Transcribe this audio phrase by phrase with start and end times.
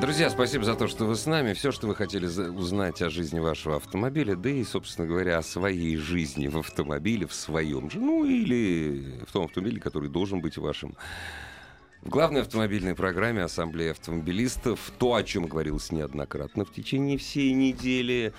[0.00, 1.54] Друзья, спасибо за то, что вы с нами.
[1.54, 5.96] Все, что вы хотели узнать о жизни вашего автомобиля, да и, собственно говоря, о своей
[5.96, 10.96] жизни в автомобиле, в своем же, ну или в том автомобиле, который должен быть вашим.
[12.02, 18.34] В главной автомобильной программе Ассамблеи автомобилистов то, о чем говорилось неоднократно в течение всей недели.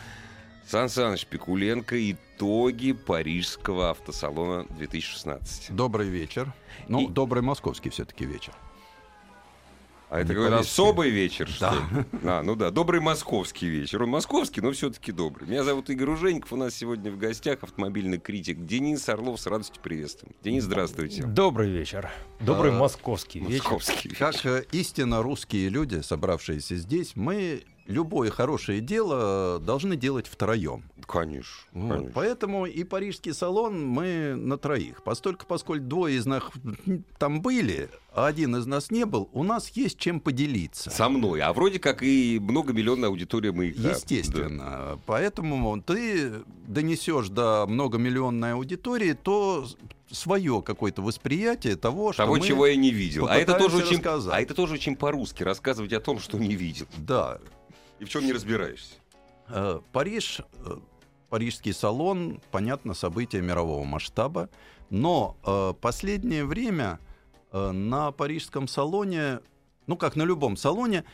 [0.67, 1.95] Сан Саныч Пикуленко.
[2.11, 5.71] Итоги Парижского автосалона 2016.
[5.75, 6.53] Добрый вечер.
[6.87, 8.53] Ну, И- добрый московский все-таки вечер.
[10.09, 11.73] А это какой-то особый вечер, что Да.
[11.73, 12.05] ли?
[12.23, 14.03] А, ну да, добрый московский вечер.
[14.03, 15.49] Он московский, но все-таки добрый.
[15.49, 16.53] Меня зовут Игорь Ужеников.
[16.53, 19.41] У нас сегодня в гостях автомобильный критик Денис Орлов.
[19.41, 20.33] С радостью приветствуем.
[20.43, 21.23] Денис, здравствуйте.
[21.23, 22.09] Добрый вечер.
[22.39, 23.69] Добрый А, московский вечер.
[23.69, 24.19] Московский вечер.
[24.31, 30.83] Как э, истинно русские люди, собравшиеся здесь, мы любое хорошее дело должны делать втроем.
[31.07, 31.93] Конечно, Вот.
[31.95, 32.11] конечно.
[32.13, 35.03] Поэтому и парижский салон мы на троих.
[35.03, 36.43] Постольку, поскольку двое из нас
[37.17, 40.89] там были, а один из нас не был, у нас есть чем поделиться.
[40.89, 41.39] Со мной.
[41.41, 43.89] А вроде как и многомиллионная аудитория маяка.
[43.91, 44.99] Естественно.
[45.05, 49.65] Поэтому ты донесешь до многомиллионной аудитории то
[50.11, 52.13] свое какое-то восприятие того, Да.
[52.13, 52.41] что Того, мы...
[52.41, 53.27] чего я не видел.
[53.27, 55.43] А это, тоже очень, а это тоже очень по-русски.
[55.43, 56.87] Рассказывать о том, что не видел.
[56.97, 57.39] Да.
[57.99, 58.95] И в чем не разбираешься.
[59.49, 60.77] Э, Париж, э,
[61.29, 64.49] парижский салон, понятно, событие мирового масштаба,
[64.89, 66.99] но э, последнее время
[67.53, 69.39] на парижском салоне,
[69.87, 71.05] ну как на любом салоне,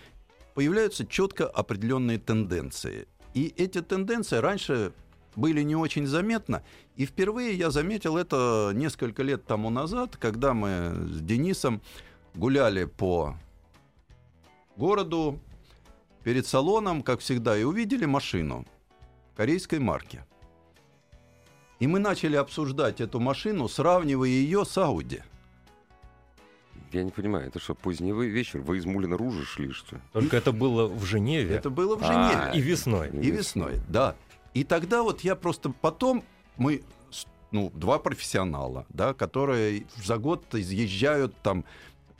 [0.55, 3.07] появляются четко определенные тенденции.
[3.35, 4.93] И эти тенденции раньше
[5.35, 6.63] были не очень заметны.
[6.95, 11.81] И впервые я заметил это несколько лет тому назад, когда мы с Денисом
[12.33, 13.35] гуляли по
[14.75, 15.39] городу
[16.23, 18.65] перед салоном, как всегда, и увидели машину
[19.35, 20.23] корейской марки.
[21.79, 25.21] И мы начали обсуждать эту машину, сравнивая ее с Ауди.
[26.91, 28.59] Я не понимаю, это что, поздний вечер?
[28.59, 30.01] Вы из Мулина Ружа шли, что ли?
[30.13, 32.59] Только это было в Женеве Это было в А, Женеве.
[32.59, 33.09] и весной.
[33.09, 34.15] И весной, да.
[34.53, 36.23] И тогда вот я просто потом
[36.55, 36.83] мы
[37.51, 41.65] ну два профессионала, да, которые за год изъезжают там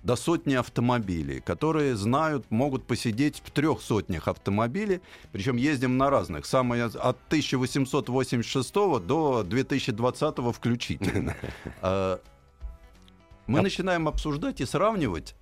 [0.04, 6.46] до сотни автомобилей, которые знают, могут посидеть в трех сотнях автомобилей, причем ездим на разных,
[6.46, 11.36] самые от 1886 до 2020 включительно.
[11.82, 12.20] А,
[13.48, 15.36] Мы начинаем обсуждать и сравнивать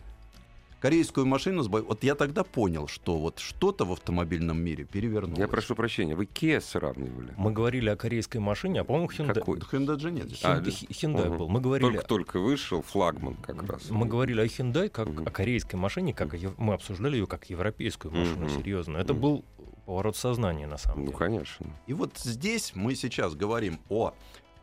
[0.85, 1.83] корейскую машину с бой.
[1.83, 5.39] Вот я тогда понял, что вот что-то в автомобильном мире перевернулось.
[5.39, 7.33] Я прошу прощения, вы Kia сравнивали?
[7.37, 9.59] Мы говорили о корейской машине, а по-моему Hyundai, Какой?
[9.59, 10.27] Hyundai же нет.
[10.43, 10.71] А, Hyundai, да.
[10.71, 11.37] Hyundai Мгм.
[11.37, 11.47] был.
[11.49, 13.89] Мы говорили, Только-только вышел флагман как раз.
[13.91, 15.27] мы говорили о Hyundai как Мгм.
[15.27, 18.57] о корейской машине, как о мы обсуждали ее как европейскую машину, Мгм.
[18.57, 18.97] серьезно.
[18.97, 19.21] Это Мгм.
[19.21, 19.45] был
[19.85, 21.17] поворот сознания на самом Ну, деле.
[21.17, 21.67] конечно.
[21.85, 24.13] И вот здесь мы сейчас говорим о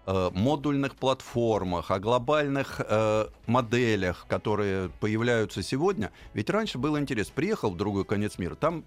[0.09, 6.13] модульных платформах, о глобальных э, моделях, которые появляются сегодня.
[6.33, 8.85] Ведь раньше было интересно, приехал в другой конец мира, там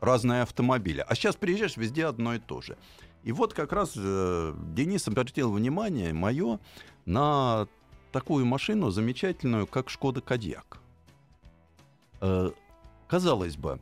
[0.00, 2.76] разные автомобили, а сейчас приезжаешь, везде одно и то же.
[3.24, 6.60] И вот как раз э, Денис обратил внимание мое
[7.04, 7.66] на
[8.12, 10.78] такую машину замечательную, как Шкода Кодьяк.
[12.20, 12.52] Э,
[13.08, 13.80] казалось бы,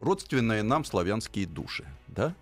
[0.00, 2.34] родственные нам славянские души, да?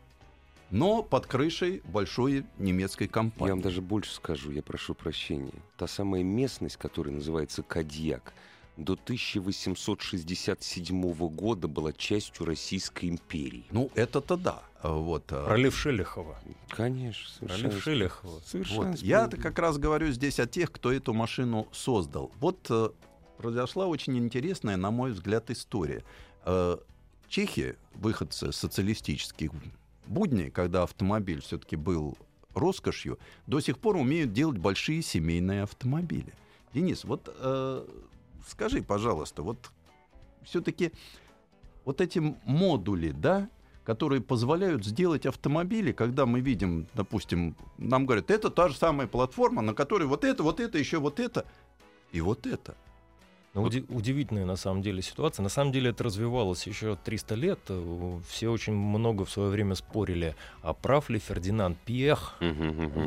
[0.71, 3.51] Но под крышей большой немецкой Я компании.
[3.51, 5.53] вам даже больше скажу, я прошу прощения.
[5.77, 8.33] Та самая местность, которая называется Кадьяк,
[8.77, 13.65] до 1867 года была частью Российской империи.
[13.71, 14.63] Ну, это-то да.
[14.83, 16.39] Вот, э, Пролив Шелехова.
[16.71, 17.69] Конечно, совершенно.
[17.69, 18.41] Пролив Шелехова.
[18.47, 18.99] Совершенно вот.
[19.01, 19.43] Я-то справедливо.
[19.43, 22.31] как раз говорю здесь о тех, кто эту машину создал.
[22.41, 22.89] Вот э,
[23.37, 26.03] произошла очень интересная, на мой взгляд, история.
[26.47, 26.79] Э,
[27.29, 29.51] чехи, выходцы социалистических
[30.11, 32.19] будней, когда автомобиль все-таки был
[32.55, 36.35] роскошью, до сих пор умеют делать большие семейные автомобили.
[36.75, 37.87] Денис, вот э,
[38.47, 39.71] скажи, пожалуйста, вот
[40.43, 40.93] все-таки
[41.85, 43.49] вот эти модули, да,
[43.85, 49.63] которые позволяют сделать автомобили, когда мы видим, допустим, нам говорят, это та же самая платформа,
[49.63, 51.47] на которой вот это, вот это, еще вот это
[52.13, 52.77] и вот это.
[53.53, 55.43] Ну, уди- удивительная на самом деле ситуация.
[55.43, 57.59] На самом деле это развивалось еще 300 лет.
[57.69, 62.37] Э, Все очень много в свое время спорили, а прав ли Фердинанд Пьех,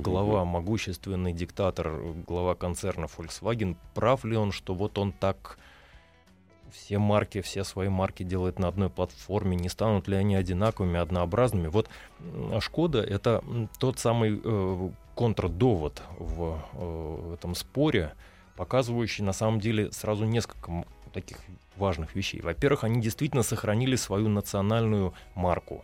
[0.02, 1.94] глава, могущественный диктатор,
[2.28, 5.58] глава концерна Volkswagen, прав ли он, что вот он так
[6.74, 11.68] все марки, все свои марки делают на одной платформе, не станут ли они одинаковыми, однообразными.
[11.68, 11.88] Вот
[12.60, 13.44] Шкода— это
[13.80, 18.14] тот самый э, контрдовод в э, этом споре,
[18.56, 21.38] показывающий на самом деле сразу несколько таких
[21.76, 22.42] важных вещей.
[22.42, 25.84] Во-первых, они действительно сохранили свою национальную марку.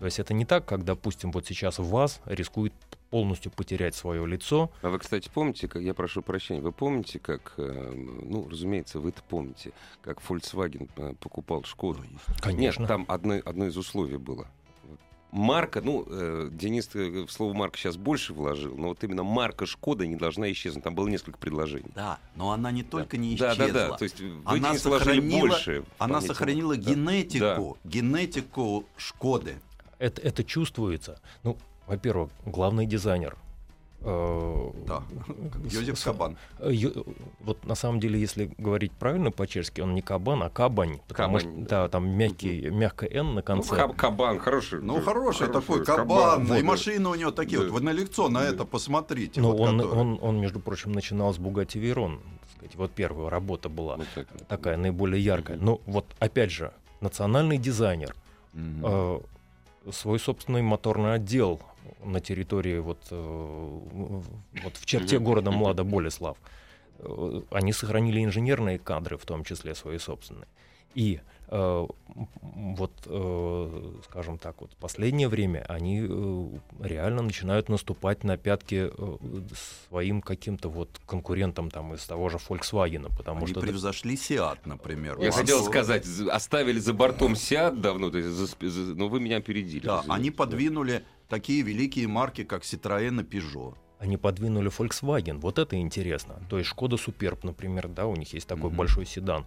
[0.00, 2.74] То есть это не так, как, допустим, вот сейчас ВАЗ рискует
[3.10, 4.70] полностью потерять свое лицо.
[4.82, 9.22] А вы, кстати, помните, как я прошу прощения, вы помните, как, э, ну, разумеется, вы-то
[9.28, 9.72] помните,
[10.02, 12.02] как Volkswagen э, покупал Шкоду?
[12.40, 12.80] Конечно.
[12.80, 14.48] Нет, там одно, одно из условий было.
[15.32, 20.06] Марка, ну, э, Денис в слово марка сейчас больше вложил, но вот именно марка Шкода
[20.06, 20.84] не должна исчезнуть.
[20.84, 21.92] Там было несколько предложений.
[21.94, 23.22] Да, но она не только да.
[23.22, 23.56] не исчезла.
[23.56, 23.96] Да, да, да.
[23.96, 25.84] То есть вы, она Денис, сохранила, больше.
[25.98, 26.82] Она сохранила да.
[26.82, 27.90] генетику, да.
[27.90, 29.56] генетику Шкоды.
[29.98, 31.18] Это, это чувствуется.
[31.44, 31.56] Ну,
[31.86, 33.38] во-первых, главный дизайнер.
[34.04, 35.02] Э, да,
[35.70, 36.36] Йозеф Кабан.
[37.40, 40.98] Вот на самом деле, если говорить правильно по-чешски, он не Кабан, а Кабань.
[41.08, 43.86] Потому Кабань, что да, там мягкий, мягкое «н» на конце.
[43.86, 44.82] Ну, кабан, хороший.
[44.82, 46.42] Ну, хороший, хороший такой Кабан.
[46.42, 46.58] кабан.
[46.58, 47.64] И машины у него такие да.
[47.64, 47.74] вот.
[47.74, 49.40] Вы на лицо на это посмотрите.
[49.40, 52.18] Ну, вот, он, он, он, между прочим, начинал с Bugatti Veyron.
[52.56, 52.74] Сказать.
[52.74, 55.56] Вот первая работа была вот такая, наиболее яркая.
[55.58, 58.14] Но вот, опять же, национальный дизайнер,
[58.54, 59.20] э,
[59.90, 61.60] свой собственный моторный отдел
[62.04, 64.20] на территории вот, э,
[64.62, 66.36] вот в черте города Млада Болеслав.
[66.98, 70.46] Э, они сохранили инженерные кадры, в том числе свои собственные.
[70.94, 71.86] И э,
[72.42, 76.48] вот, э, скажем так, вот последнее время они э,
[76.80, 79.16] реально начинают наступать на пятки э,
[79.88, 85.18] своим каким-то вот конкурентам там из того же Volkswagen, потому они что превзошли Seat, например.
[85.18, 89.38] Я хотел сказать, оставили за бортом Seat давно, то есть, за, за, но вы меня
[89.38, 89.86] опередили.
[89.86, 95.38] Да, они подвинули такие великие марки, как Citroёn и Peugeot они подвинули Volkswagen.
[95.38, 96.34] Вот это интересно.
[96.50, 98.74] То есть Шкода Superb, например, да, у них есть такой mm-hmm.
[98.74, 99.46] большой седан.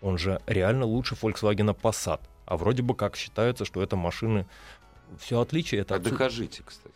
[0.00, 2.20] Он же реально лучше Volkswagen Passat.
[2.46, 4.46] А вроде бы как считается, что это машины...
[5.18, 5.94] Все отличие это...
[5.94, 6.12] А отсюда...
[6.12, 6.94] докажите, кстати.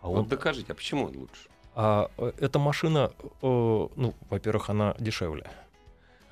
[0.00, 0.28] А вот он...
[0.28, 1.48] докажите, а почему он лучше?
[1.74, 5.50] А э, эта машина, э, ну, во-первых, она дешевле.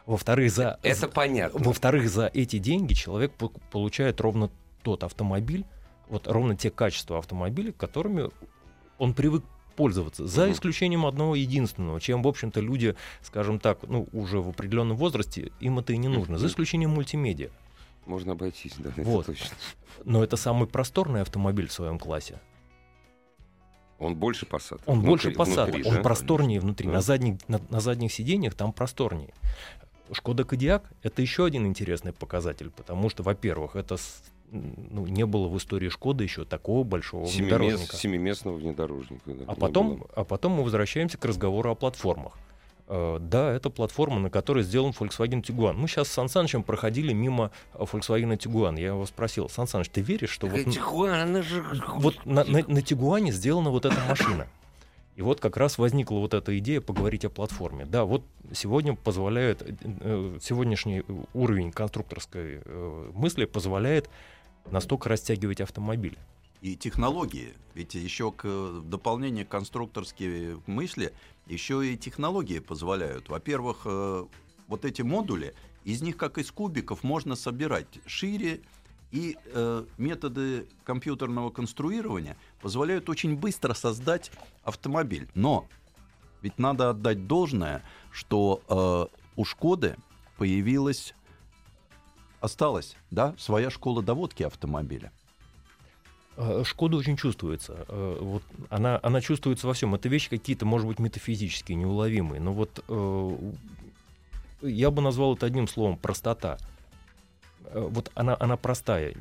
[0.07, 0.79] Во-вторых, за...
[0.83, 1.61] Это понятно.
[1.63, 3.33] Во-вторых, за эти деньги человек
[3.71, 4.51] получает ровно
[4.83, 5.67] тот автомобиль,
[6.09, 8.31] вот ровно те качества автомобиля, которыми
[8.99, 9.45] он привык
[9.77, 14.97] пользоваться, за исключением одного единственного, чем, в общем-то, люди, скажем так, ну, уже в определенном
[14.97, 17.51] возрасте, им это и не нужно, за исключением мультимедиа.
[18.07, 19.29] Можно обойтись, да, вот.
[19.29, 19.57] это точно.
[20.05, 22.41] Но это самый просторный автомобиль в своем классе.
[23.99, 24.81] Он больше Passat.
[24.87, 26.03] Он внутри, больше Passat, внутри, он да?
[26.03, 26.87] просторнее внутри.
[26.87, 26.95] Да.
[26.95, 29.35] На, задних, на, на задних сиденьях там просторнее.
[30.13, 33.97] Шкода Кодиак— это еще один интересный показатель, потому что, во-первых, это
[34.51, 37.97] ну, не было в истории Шкоды еще такого большого Семимес, внедорожника.
[37.97, 39.23] Семиместного внедорожника.
[39.27, 42.33] Да, а, потом, а потом мы возвращаемся к разговору о платформах.
[42.89, 45.73] Uh, да, это платформа, на которой сделан Volkswagen Tiguan.
[45.73, 48.79] Мы сейчас с Сан Санычем проходили мимо Volkswagen Tiguan.
[48.79, 51.65] Я его спросил, Сан Саныч, ты веришь, что вот, Tiguan, она же...
[51.97, 54.47] вот на, на, на Тигуане сделана вот эта машина?
[55.17, 57.87] И вот как раз возникла вот эта идея поговорить о платформе.
[57.87, 58.23] Да, вот
[58.53, 61.03] сегодня позволяет, э, сегодняшний
[61.33, 64.11] уровень конструкторской э, мысли позволяет
[64.71, 66.19] настолько растягивать автомобиль.
[66.63, 67.55] И технологии.
[67.75, 71.13] Ведь еще к дополнению конструкторской мысли,
[71.47, 73.29] еще и технологии позволяют.
[73.29, 74.25] Во-первых, э,
[74.69, 75.55] вот эти модули,
[75.85, 78.61] из них, как из кубиков, можно собирать шире,
[79.13, 84.33] и э, методы компьютерного конструирования позволяют очень быстро создать
[84.65, 85.29] автомобиль.
[85.35, 85.67] Но
[86.43, 89.97] ведь надо отдать должное, что э, у Шкоды
[90.37, 91.15] появилась,
[92.41, 95.13] осталась, да, своя школа доводки автомобиля.
[96.37, 97.85] Э, Шкода очень чувствуется.
[97.89, 99.95] Э, вот она, она чувствуется во всем.
[99.95, 102.41] Это вещи какие-то, может быть, метафизические, неуловимые.
[102.41, 103.39] Но вот э,
[104.63, 106.59] я бы назвал это одним словом простота.
[107.73, 109.15] Вот она, она простая.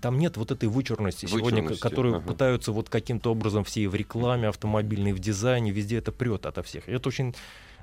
[0.00, 2.28] Там нет вот этой вычурности, вычурности сегодня, которую ага.
[2.28, 6.62] пытаются вот каким-то образом все и в рекламе автомобильной, в дизайне, везде это прет ото
[6.62, 6.88] всех.
[6.88, 7.34] И это очень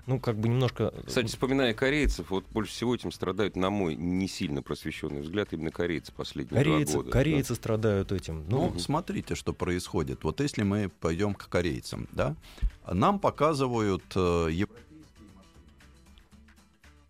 [0.08, 0.94] ну, как бы немножко...
[1.06, 5.70] Кстати, вспоминая корейцев, вот больше всего этим страдают, на мой не сильно просвещенный взгляд, именно
[5.70, 7.12] корейцы последние корейцы, два года.
[7.12, 7.56] Корейцы да?
[7.56, 8.46] страдают этим.
[8.48, 10.24] Ну, ну, смотрите, что происходит.
[10.24, 12.36] Вот если мы пойдем к корейцам, да,
[12.90, 14.50] нам показывают э,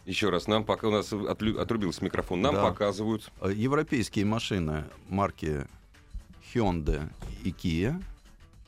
[0.07, 2.63] еще раз, нам пока у нас отрубился микрофон, нам да.
[2.63, 3.31] показывают.
[3.41, 5.67] Э, европейские машины марки
[6.53, 7.09] Hyundai
[7.43, 8.01] и Kia.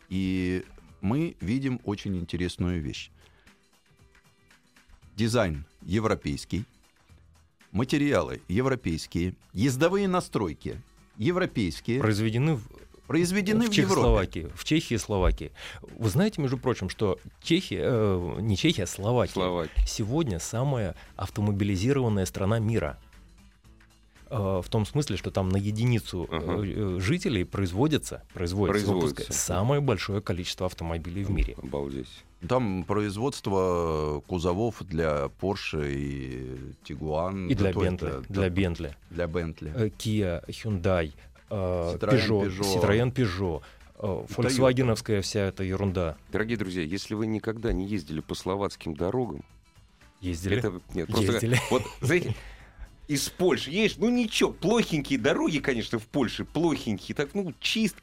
[0.09, 0.65] И
[1.01, 3.09] мы видим очень интересную вещь.
[5.23, 6.63] Дизайн европейский,
[7.73, 10.81] материалы европейские, ездовые настройки
[11.17, 11.99] европейские.
[11.99, 12.61] Произведены в
[13.05, 13.81] произведены в, в Европе.
[13.81, 15.51] Чехословакии, в Чехии и Словакии.
[15.81, 19.85] Вы знаете, между прочим, что Чехия, э, не Чехия, а Словакия, Словакия.
[19.85, 22.97] сегодня самая автомобилизированная страна мира.
[24.29, 26.63] Э, в том смысле, что там на единицу э, Ага.
[26.65, 29.23] э, жителей производится, производится, Производится.
[29.25, 31.55] выпуска- самое большое количество автомобилей в мире.
[31.61, 32.07] Обалдеть.
[32.47, 37.47] Там производство кузовов для Porsche и Tiguan.
[37.49, 38.95] И для да, то есть, Бентли, да, для Бентли.
[39.09, 39.73] для Bentley.
[39.75, 41.11] Э, Kia, Hyundai,
[41.49, 42.63] э, Citroёn, Peugeot, Peugeot.
[42.63, 43.61] Citroёn, Peugeot,
[43.97, 46.15] э, Volkswagenовская вся эта ерунда.
[46.31, 49.43] Дорогие друзья, если вы никогда не ездили по словацким дорогам,
[50.21, 50.59] Ездили?
[50.59, 51.59] это нет, просто Ездили.
[51.69, 52.35] вот знаете,
[53.09, 57.97] из Польши едешь, ну ничего, плохенькие дороги, конечно, в Польше плохенькие, так ну чист.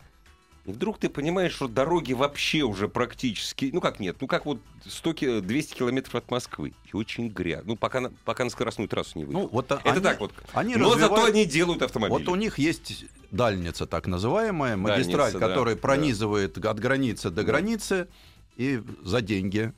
[0.67, 4.59] И вдруг ты понимаешь, что дороги вообще уже практически, ну как нет, ну как вот
[4.85, 6.73] 100, ки- 200 километров от Москвы.
[6.93, 7.65] И очень грязно.
[7.69, 9.43] Ну пока на, пока на скоростную трассу не выехал.
[9.45, 10.33] Ну, вот Это они- так вот.
[10.53, 12.19] Они Но зато развивают- они делают автомобили.
[12.19, 15.81] Вот у них есть дальница, так называемая, магистраль, Дальница, да, которая да.
[15.81, 17.43] пронизывает от границы до Да.
[17.45, 18.09] границы
[18.57, 19.73] и за деньги.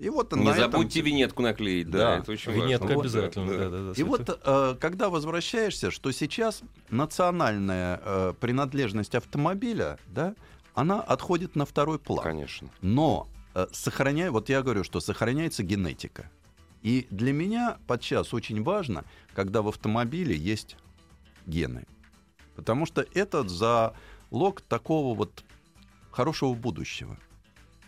[0.00, 2.18] И вот Не на этом- забудьте винетку наклеить, да, Да.
[2.18, 2.94] это очень Винетка важно.
[2.96, 3.46] Вот, обязательно.
[3.46, 3.64] да, да.
[3.64, 10.34] да, да, да, И вот э, когда возвращаешься, что сейчас национальная э, принадлежность автомобиля, да,
[10.74, 12.22] она отходит на второй план.
[12.22, 12.70] Конечно.
[12.80, 16.30] Но э, сохраняя, вот я говорю, что сохраняется генетика.
[16.82, 20.76] И для меня подчас очень важно, когда в автомобиле есть
[21.46, 21.86] гены.
[22.54, 25.42] Потому что это залог такого вот
[26.12, 27.16] хорошего будущего.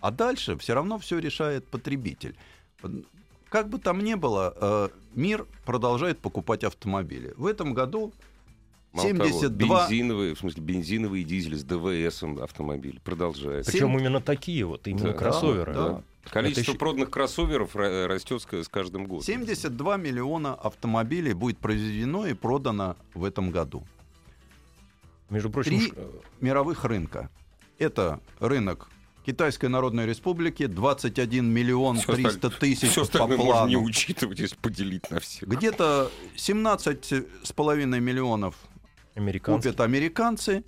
[0.00, 2.34] А дальше все равно все решает потребитель.
[3.48, 7.34] Как бы там ни было, э, мир продолжает покупать автомобили.
[7.36, 8.12] В этом году
[8.92, 13.70] Мало 72 того, бензиновые, в смысле, бензиновый дизель с ДВСом автомобиль продолжается.
[13.70, 15.74] Причем семь- именно такие вот, именно Да, кроссоверы.
[15.74, 15.88] да.
[15.88, 16.02] да.
[16.30, 19.24] Количество еще- проданных кроссоверов ра- растет с, каждым годом.
[19.24, 23.84] 72 миллиона автомобилей будет произведено и продано в этом году.
[25.28, 27.30] Между прочим, Три э, мировых рынка.
[27.78, 28.88] Это рынок
[29.24, 33.86] Китайской Народной Республики, 21 миллион Всё 300 остальное- тысяч Все по остальное можно не плану.
[33.88, 35.48] учитывать, если поделить на всех.
[35.48, 38.54] Где-то 17,5 миллионов
[39.14, 39.72] американские.
[39.72, 40.64] купят американцы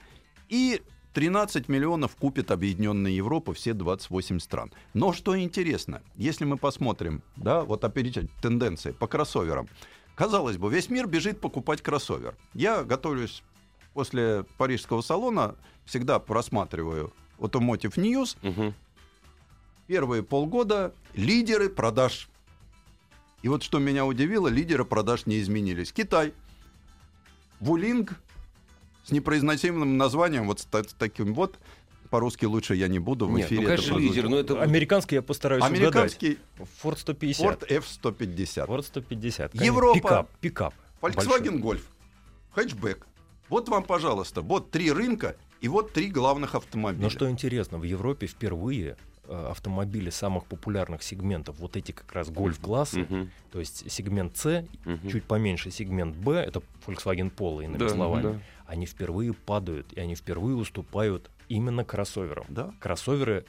[0.49, 0.83] и
[1.15, 4.73] 13 миллионов купит Объединенная Европа, все 28 стран.
[4.95, 9.69] Но что интересно, если мы посмотрим, да, вот опять тенденции по кроссоверам.
[10.15, 12.37] Казалось бы, весь мир бежит покупать кроссовер.
[12.55, 13.43] Я готовлюсь
[13.95, 18.37] после парижского салона, всегда просматриваю Automotive News.
[18.43, 18.75] Мгм.
[19.87, 22.29] Первые полгода лидеры продаж.
[23.43, 25.93] И вот что меня удивило, лидеры продаж не изменились.
[25.93, 26.33] Китай.
[27.61, 28.15] Вулинг
[29.05, 31.59] с непроизносимым названием, вот с та- с таким вот,
[32.11, 33.63] по-русски лучше я не буду в Нет, эфире.
[33.63, 34.61] ну, это конечно, лидер, но это...
[34.63, 36.75] Американский я постараюсь Американский угадать.
[36.83, 37.63] Ford 150.
[37.63, 38.67] Ford F-150.
[38.69, 39.53] Ford 150.
[39.53, 39.65] конечно.
[39.65, 39.95] Европа.
[40.01, 40.31] Пикап.
[40.41, 40.75] Пикап.
[41.01, 41.81] Volkswagen Golf.
[42.55, 43.07] Хэтчбэк.
[43.49, 47.03] Вот вам, пожалуйста, вот три рынка и вот три главных автомобиля.
[47.05, 48.97] Но что интересно, в Европе впервые
[49.29, 54.67] э, автомобили самых популярных сегментов, вот эти как раз гольф-классы, Мгм, то есть сегмент С,
[54.85, 55.09] мгм.
[55.09, 58.39] чуть поменьше сегмент Б, это Volkswagen Polo, иными Да, словами, да.
[58.67, 62.45] они впервые падают, и они впервые уступают именно кроссоверам.
[62.49, 62.75] Да.
[62.81, 63.45] Кроссоверы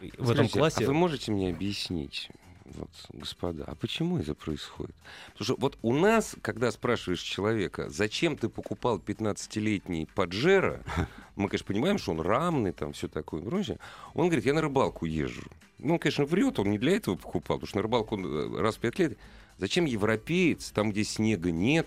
[0.00, 0.84] в этом Скажите, классе...
[0.84, 2.28] А вы можете мне объяснить,
[2.76, 4.94] вот, господа, а почему это происходит?
[5.32, 10.82] Потому что вот у нас, когда спрашиваешь человека, зачем ты покупал 15-летний Паджеро,
[11.36, 13.78] мы, конечно, понимаем, что он рамный, там все такое и прочее.
[14.14, 15.50] Он говорит, я на рыбалку езжу.
[15.78, 18.60] Ну, он, конечно, врет, он не для этого покупал, потому что на рыбалку он э,
[18.60, 19.18] раз в пять лет.
[19.58, 21.86] Зачем европеец, там, где снега нет,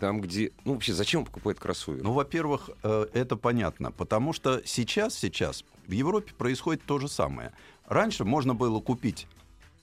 [0.00, 0.52] там, где...
[0.64, 2.02] Ну, вообще, зачем покупает кроссовер?
[2.02, 7.52] Ну, во-первых, э, это понятно, потому что сейчас, сейчас в Европе происходит то же самое.
[7.86, 9.26] Раньше можно было купить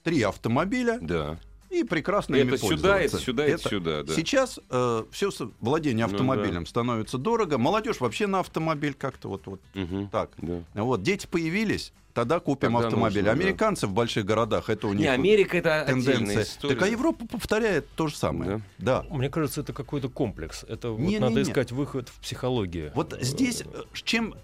[0.02, 1.38] три автомобиля да.
[1.70, 4.14] и прекрасно Это ими сюда, это сюда, это сюда, да.
[4.14, 4.58] Сейчас
[5.12, 7.58] все владение Ну автомобилем становится дорого.
[7.58, 10.08] Молодежь вообще на автомобиль как-то вот, вот Мгм.
[10.08, 10.30] так.
[10.38, 10.62] Да.
[10.74, 13.22] Вот дети появились, тогда купим Тогда автомобиль.
[13.22, 13.40] нужно, да.
[13.42, 16.42] Американцы в больших городах это у них Не, Америка это тенденция.
[16.42, 16.74] история.
[16.74, 18.62] Так а Европа повторяет то же самое.
[18.78, 19.04] Да.
[19.10, 20.64] Мне кажется, это какой-то комплекс.
[20.68, 21.20] Это вот Не-не-не.
[21.20, 22.92] надо искать выход в психологию.
[22.94, 24.34] Вот Э, здесь э, с чем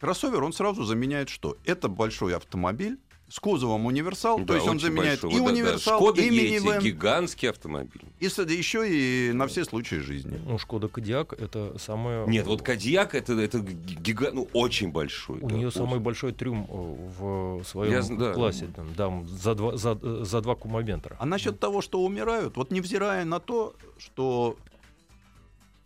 [0.00, 1.56] кроссовер, он сразу заменяет что?
[1.64, 2.98] Это большой автомобиль
[3.32, 5.38] с кузовом универсал, Да, то есть он заменяет большой.
[5.38, 5.62] и Вот, да, да.
[5.62, 8.02] универсал, Шкода и минивэн, гигантский автомобиль.
[8.20, 10.38] и еще и на все случаи жизни.
[10.44, 12.26] Ну, Шкода Кодиак это самое...
[12.26, 15.38] Нет, вот Кадьяк это, это гигант, ну, очень большой.
[15.38, 15.78] У да, нее очень.
[15.78, 18.34] самый большой трюм э, в своем Я да.
[18.34, 18.68] классе.
[18.76, 21.16] Там, там за, два, за, э, за два кубометра.
[21.18, 24.58] А насчет того, что умирают, вот невзирая на то, что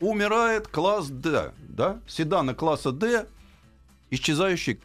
[0.01, 3.29] умирает класс D, да, седаны класса D,
[4.11, 4.81] исчезающий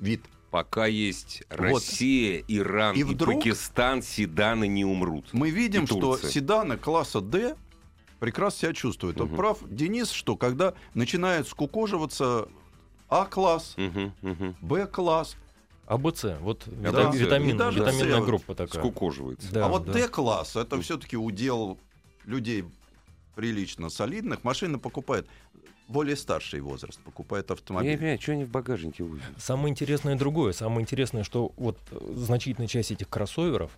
[0.00, 0.22] вид.
[0.50, 1.58] Пока есть Вот.
[1.58, 5.26] Россия, Иран И и, вдруг- Пакистан, седаны не умрут.
[5.32, 7.54] Мы видим, что седаны класса D
[8.18, 9.18] прекрасно себя чувствует.
[9.18, 9.36] Вот Мгм.
[9.36, 12.48] прав Денис, что когда начинает скукоживаться
[13.10, 14.56] А-класс, Мгм, мгм.
[14.60, 15.36] Б-класс,
[15.86, 16.90] АБЦ, вот Да.
[16.90, 18.24] вита- И витамин, даже витаминная С.
[18.24, 18.82] группа такая.
[18.82, 19.50] Скукоживается.
[19.52, 19.92] Да, а вот да.
[19.94, 21.78] Д-класс это все-таки удел
[22.24, 22.64] людей
[23.34, 24.44] прилично солидных.
[24.44, 25.26] Машины покупает
[25.88, 27.96] более старший возраст, покупает Я не автомобиль.
[27.98, 29.24] понимаю, что они в багажнике возят?
[29.38, 30.52] Самое интересное другое.
[30.52, 33.70] Самое интересное, что вот э, значительная часть этих кроссоверов,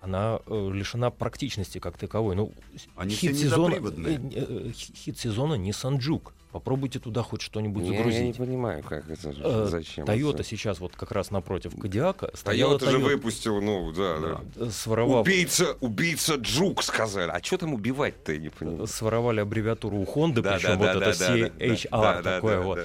[0.00, 2.34] она э, лишена практичности как таковой.
[2.36, 2.52] Ну,
[2.96, 6.32] Они хит все сезона, э, э, хи- хит сезона Nissan Juke.
[6.60, 8.36] Попробуйте туда хоть что-нибудь Я, я не загрузить.
[8.38, 10.04] понимаю, как это, Э, зачем.
[10.06, 10.42] Это.
[10.42, 14.40] сейчас вот как раз напротив Кадиака Toyota же выпустил, ну, да, да.
[14.56, 17.30] э, своровав- Убийца, убийца Джук, сказали.
[17.30, 18.86] А что там убивать-то, я не понимаю.
[18.86, 22.34] своровали аббревиатуру у Honda, Да, причем да, вот да, это да, да, CHR да, да,
[22.36, 22.78] такое да, вот.
[22.78, 22.84] да,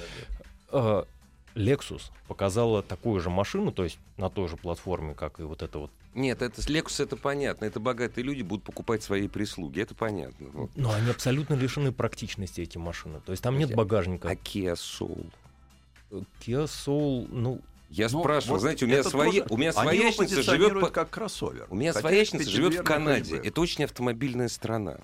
[0.74, 1.04] Э,
[1.54, 5.78] Lexus показала такую же машину, то есть на той же платформе, как и вот это
[5.78, 5.90] вот.
[6.14, 7.64] Нет, это с Lexus это понятно.
[7.64, 9.80] Это богатые люди будут покупать свои прислуги.
[9.80, 10.48] Это понятно.
[10.52, 10.70] Вот.
[10.76, 13.20] Но они абсолютно лишены практичности, эти машины.
[13.24, 14.28] То есть там нет багажника.
[14.28, 15.26] А Kia Soul?
[16.10, 20.12] Kia Soul, ну, Я Ну, спрашиваю, вот знаете, у меня, своя, тоже- у меня Они
[20.42, 20.88] живет по...
[20.88, 21.66] как кроссовер.
[21.68, 23.36] У меня Хотя живет в Канаде.
[23.36, 24.98] Это очень автомобильная страна.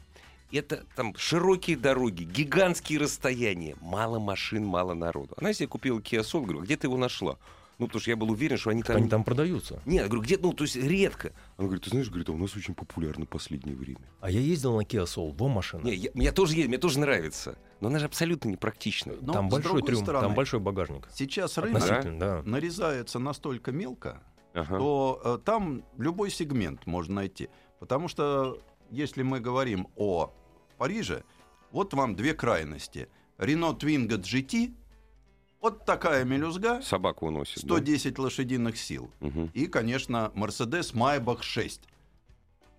[0.51, 5.35] Это там широкие дороги, гигантские расстояния, мало машин, мало народу.
[5.37, 7.37] Она себе купила Kia Soul, говорю, где ты его нашла?
[7.79, 8.97] Ну, потому что я был уверен, что они там...
[8.97, 9.81] они там продаются.
[9.85, 11.33] Нет, я говорю, где, ну, то есть редко.
[11.57, 14.01] Она говорит, ты знаешь, говорит, а у нас очень популярно в последнее время.
[14.21, 15.83] А я ездил на Kia Soul, во машина.
[15.83, 17.57] Не, я, мне тоже есть, мне тоже нравится.
[17.81, 19.15] Но она же абсолютно непрактична.
[19.21, 21.09] Но там большой трюм, стороны, там большой багажник.
[21.15, 22.43] Сейчас рынок да.
[22.45, 24.21] нарезается настолько мелко,
[24.55, 24.77] Ага.
[24.77, 27.49] то э, там любой сегмент можно найти.
[27.79, 28.59] Потому что
[28.91, 30.33] если мы говорим о
[30.79, 31.25] Париже,
[31.73, 33.09] вот вам две крайности.
[33.37, 34.73] Renault Twingo GT,
[35.61, 37.57] вот такая мелюзга, Собаку уносит.
[37.65, 37.77] да?
[37.77, 39.11] 110 лошадиных сил.
[39.21, 39.51] Мгм.
[39.55, 41.83] И, конечно, Mercedes Maybach 6.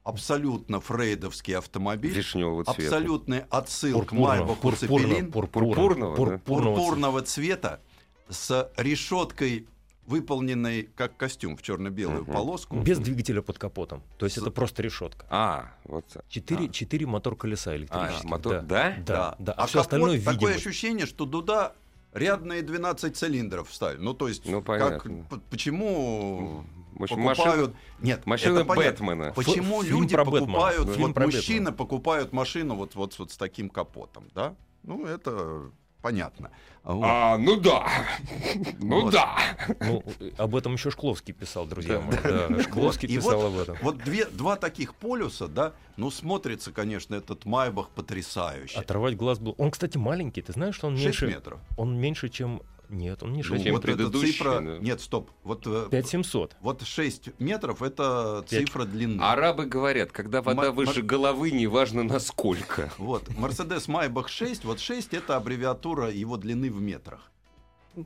[0.04, 2.12] Абсолютно фрейдовский автомобиль.
[2.14, 2.82] Вишневого цвета.
[2.96, 5.32] Абсолютный отсыл к Майбаху Цепелин.
[5.32, 6.16] пурпурно, Пурпурного, да?
[6.18, 6.76] пурпурного цвета.
[6.86, 7.82] Пурпурного цвета
[8.30, 9.68] с решеткой,
[10.10, 12.34] выполненной как костюм в черно-белую Мгм.
[12.34, 12.76] полоску.
[12.80, 14.02] Без двигателя под капотом.
[14.18, 15.26] То есть С- это просто решетка.
[15.30, 16.26] А, вот так.
[16.28, 16.70] Четыре, А.
[16.70, 18.24] четыре мотор колеса А, электрических.
[18.30, 18.62] мотор, да.
[18.62, 18.96] да?
[19.06, 19.52] Да, да.
[19.54, 20.70] А, А все остальное капот, такое видимо.
[20.70, 21.74] ощущение, что туда
[22.14, 24.02] рядные 12 цилиндров вставили.
[24.02, 25.24] Ну, то есть, Ну, как, понятно.
[25.30, 27.38] п- почему В общем, покупают...
[27.48, 29.06] машина, Нет, машина это понятно.
[29.06, 29.34] Бэтмена.
[29.34, 30.46] Почему Ф- фильм люди про Бэтмена.
[30.48, 31.72] покупают, Фильм вот мужчины Бэтмена.
[31.74, 34.56] покупают машину вот, вот, вот с таким капотом, да?
[34.84, 35.70] Ну, это
[36.02, 36.52] понятно.
[36.84, 37.04] Вот.
[37.06, 37.88] А, ну да.
[38.80, 39.14] Ну Вот.
[39.14, 39.38] да.
[39.82, 40.04] Ну,
[40.38, 42.02] об этом еще Шкловский писал, друзья Да.
[42.02, 42.56] мои.
[42.58, 43.78] Да, Шкловский И писал вот- об этом.
[43.82, 48.80] Вот две, два таких полюса, да, ну, смотрится, конечно, этот Майбах потрясающе.
[48.80, 49.56] Оторвать глаз был.
[49.58, 50.42] Он, кстати, маленький.
[50.42, 51.28] Ты знаешь, что он 6 меньше.
[51.28, 51.60] метров.
[51.78, 52.62] Он меньше, чем.
[52.90, 53.64] Нет, он не Ну, 6.
[53.64, 54.60] чем вот цифра...
[54.60, 54.78] да.
[54.80, 55.30] Нет, стоп.
[55.44, 56.56] Вот, э, 5700.
[56.60, 58.66] вот 6 метров— это Пять.
[58.68, 59.22] цифра длины.
[59.22, 62.92] Арабы говорят, когда вода Ма- выше головы, неважно насколько.
[62.98, 67.32] Вот, Mercedes Maybach 6, вот 6 это аббревиатура его длины в метрах.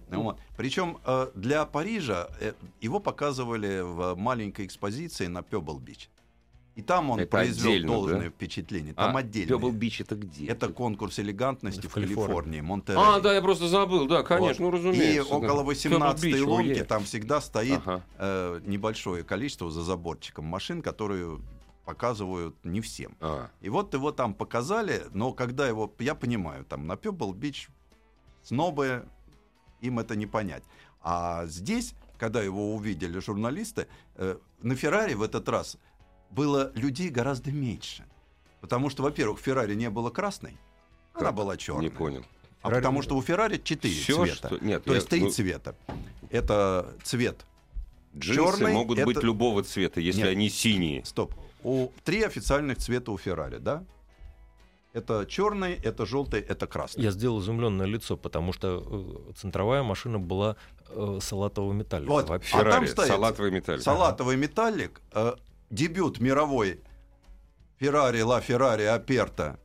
[0.10, 0.40] Вот.
[0.58, 6.10] Причем э, для Парижа э, его показывали в маленькой экспозиции на Пебл Бич.
[6.76, 8.30] И там он Это произвел отдельно, должное да?
[8.30, 8.94] впечатление.
[8.96, 9.48] Там а, отдельно.
[9.50, 10.48] Пёбл Бич это где?
[10.48, 12.62] Это конкурс элегантности Это в в Калифорнии.
[12.62, 13.00] Монтерей.
[13.00, 14.72] А, да, я просто забыл, да, конечно, Вот.
[14.74, 15.06] ну разумеется.
[15.06, 15.64] И около да.
[15.64, 16.84] 18 Пёбл Бич, лунки ой-е.
[16.84, 18.04] там всегда стоит Ага.
[18.18, 21.40] э, небольшое количество за заборчиком машин, которые
[21.86, 23.16] показывают не всем.
[23.20, 27.70] А, И вот его там показали, но когда его, я понимаю, там на Пебл Бич
[28.42, 29.06] снобы,
[29.82, 30.64] им это не понять.
[31.02, 35.78] А здесь, когда его увидели журналисты, э, на Феррари в этот раз
[36.36, 38.04] было людей гораздо меньше.
[38.62, 40.58] Потому что, во-первых, в Феррари не было красной,
[41.14, 41.36] она Как?
[41.36, 41.84] была черной.
[41.84, 42.24] не понял.
[42.62, 44.48] А Феррари- потому что у Феррари четыре Всё, цвета.
[44.48, 45.76] что- нет, То я- есть три ну- цвета.
[46.30, 47.46] Это цвет.
[48.16, 50.30] Джинсы Чёрный могут это- быть любого цвета, если Нет.
[50.30, 51.04] они синие.
[51.06, 51.34] Стоп.
[51.64, 53.84] У три официальных цвета у Феррари, да?
[54.94, 57.04] Это черный, это желтый, это красный.
[57.04, 58.84] Я сделал изумленное лицо, потому что
[59.28, 60.56] э, центровая машина была
[60.90, 62.06] э, салатового металла.
[62.06, 62.30] Вот.
[62.30, 62.56] Вообще.
[62.56, 63.80] А там Феррари, стоит салатовый металл.
[63.80, 65.34] Салатовый металлик, э,
[65.74, 66.82] дебют мировой
[67.80, 69.60] Феррари, Ла Феррари, Аперта.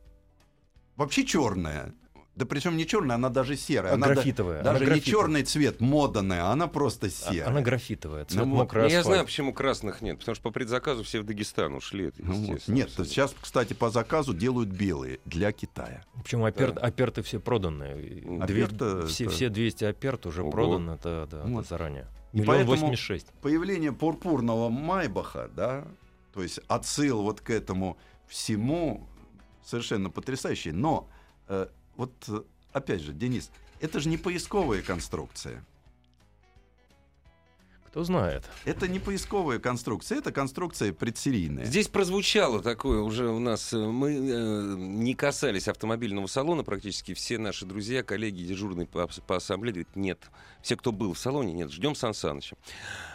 [0.95, 1.93] Вообще черная.
[2.35, 3.91] Да причем не черная, она даже серая.
[3.91, 4.63] А Она да- графитовая.
[4.63, 5.23] даже она не графитовая.
[5.25, 7.49] черный цвет, моданая, она просто А- серая.
[7.49, 10.19] Она графитовая, цвет Ну мокрый я знаю, почему красных нет.
[10.19, 12.07] Потому что по предзаказу все в Дагестан ушли.
[12.07, 12.67] Это Ну вот.
[12.69, 13.05] Нет, абсолютно.
[13.05, 16.05] сейчас, кстати, по заказу делают белые для Китая.
[16.23, 18.01] Причем апер- аперты все проданные.
[18.01, 20.51] И Аперта две- это- все, все 200 аперт уже Ого.
[20.51, 21.67] проданы, это, да, это Вот.
[21.67, 22.07] заранее.
[22.33, 23.27] Миллион поэтому- восемьдесят шесть.
[23.41, 25.87] Появление пурпурного Майбаха, да,
[26.33, 29.07] то есть отсыл вот к этому всему
[29.63, 30.71] совершенно потрясающий.
[30.71, 31.09] Но
[31.47, 35.65] э, вот э, опять же, Денис, это же не поисковая конструкция.
[37.89, 38.43] Кто знает.
[38.65, 41.65] Это не поисковая конструкция, это конструкция предсерийная.
[41.65, 43.73] Здесь прозвучало такое уже у нас.
[43.73, 47.15] э, Мы э, не касались автомобильного салона практически.
[47.15, 50.19] Все наши друзья, коллеги, дежурные по, по ассамблее говорят, нет.
[50.61, 52.57] Все, кто был в салоне, нет, ждем Сан Саныча.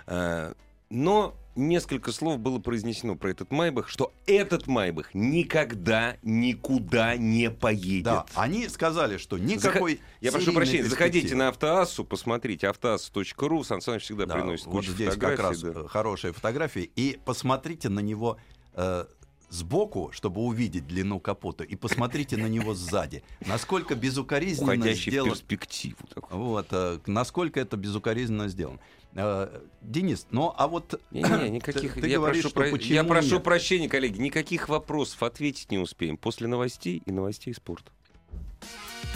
[0.09, 0.55] Э,
[0.91, 8.05] но несколько слов было произнесено про этот Майбах, что этот Майбах никогда никуда не поедет.
[8.05, 13.65] Да, они сказали, что никакой Я прошу прощения, заходите на автоассу, посмотрите автоассу.ру.
[13.65, 15.71] Сан Саныч всегда Да, приносит вот здесь как раз да.
[15.71, 16.91] э, хорошие фотографии.
[16.97, 18.39] И посмотрите на него
[18.75, 19.05] э,
[19.51, 23.23] сбоку, чтобы увидеть длину капота, и посмотрите на него сзади.
[23.47, 25.31] Насколько безукоризненно Уходящий в сделан.
[25.31, 25.99] перспективу.
[26.31, 28.81] Вот, э, насколько это безукоризненно сделано.
[29.17, 31.95] Э, Денис, ну а вот Не-не, никаких.
[31.95, 33.45] ты, ты я говоришь, прошу, что про- почему я прошу нет?
[33.45, 37.93] прощения, коллеги, никаких вопросов ответить не успеем после новостей и новостей спорта.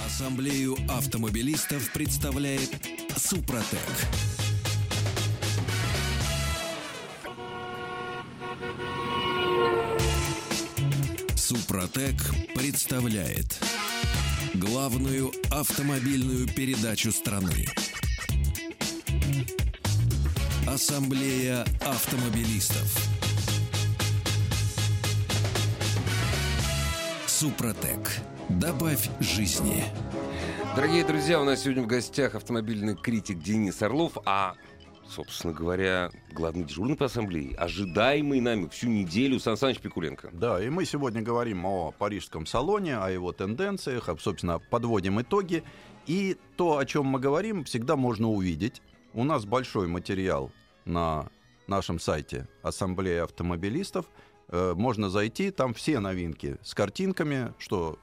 [0.06, 2.70] Ассамблею автомобилистов представляет
[3.16, 3.80] Супротек.
[11.34, 12.14] Супротек
[12.54, 13.58] представляет
[14.54, 17.66] главную автомобильную передачу страны.
[20.74, 22.94] Ассамблея автомобилистов.
[27.26, 28.18] Супротек.
[28.50, 29.85] Добавь жизни.
[30.76, 34.57] Дорогие друзья, у нас сегодня в гостях автомобильный критик Денис Орлов, а,
[35.09, 40.28] собственно говоря, главный дежурный по ассамблее, ожидаемый нами всю неделю Сан Саныч Пикуленко.
[40.35, 45.64] Да, и мы сегодня говорим о парижском салоне, о его тенденциях, об, собственно, подводим итоги.
[46.07, 48.83] И то, о чем мы говорим, всегда можно увидеть.
[49.14, 50.53] У нас большой материал
[50.85, 51.29] на
[51.66, 54.07] нашем сайте Ассамблеи автомобилистов.
[54.49, 57.99] Э, Можно зайти, там все новинки с картинками, что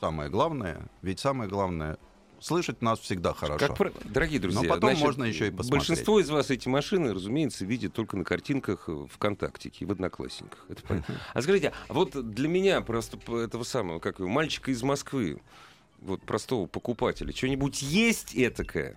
[0.00, 0.88] самое главное.
[1.02, 1.98] Ведь самое главное,
[2.40, 3.74] слышать нас всегда хорошо.
[3.74, 5.88] Как Дорогие друзья, Но потом можно еще и посмотреть.
[5.88, 10.64] Большинство из вас эти машины, разумеется, видит только на картинках в ВКонтактике и в Одноклассниках.
[10.68, 11.14] Это понятно.
[11.32, 15.40] А скажите, а вот для меня просто этого самого, как его, мальчика из Москвы,
[15.98, 18.96] вот простого покупателя, что-нибудь есть этакое?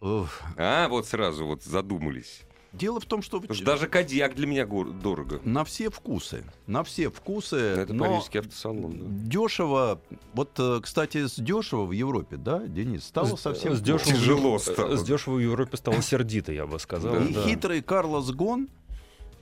[0.00, 2.42] А, вот сразу вот задумались.
[2.74, 5.40] Дело в том, что Потому что даже кадьяк для меня гор- дорого.
[5.42, 8.98] на все вкусы, на все вкусы, Это но парижский автосалон.
[8.98, 9.04] да.
[9.26, 10.02] дешево.
[10.34, 14.04] Вот, э, кстати, с дешево в Европе, да, Денис, стало С- совсем с дешево, в
[14.18, 14.96] Тяжело Ев- стало.
[14.96, 17.14] С дешево в Европе стало сердито, я бы сказал.
[17.14, 17.24] Да.
[17.24, 17.42] И да.
[17.42, 18.68] хитрый Карлос Гон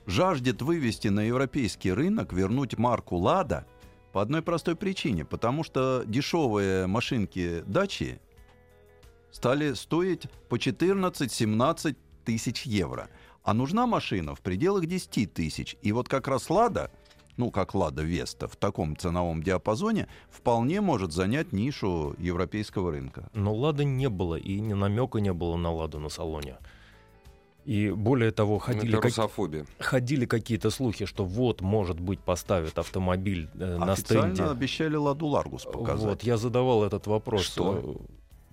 [0.05, 3.67] жаждет вывести на европейский рынок, вернуть марку Лада
[4.13, 5.25] по одной простой причине.
[5.25, 8.21] Потому что дешевые машинки дачи
[9.31, 13.09] стали стоить по 14-17 тысяч евро.
[13.43, 15.75] А нужна машина в пределах 10 тысяч.
[15.81, 16.91] И вот как раз Лада,
[17.37, 23.29] ну как Лада Веста, в таком ценовом диапазоне вполне может занять нишу европейского рынка.
[23.33, 26.57] Но Лады не было, и ни намека не было на Ладу на салоне.
[27.63, 33.49] И более того, ходили, Это как- ходили какие-то слухи, что вот, может быть, поставят автомобиль
[33.55, 34.51] э, на Официально стенде.
[34.51, 36.05] обещали Ладу Ларгус показать.
[36.05, 37.41] Вот, я задавал этот вопрос.
[37.43, 37.97] Что?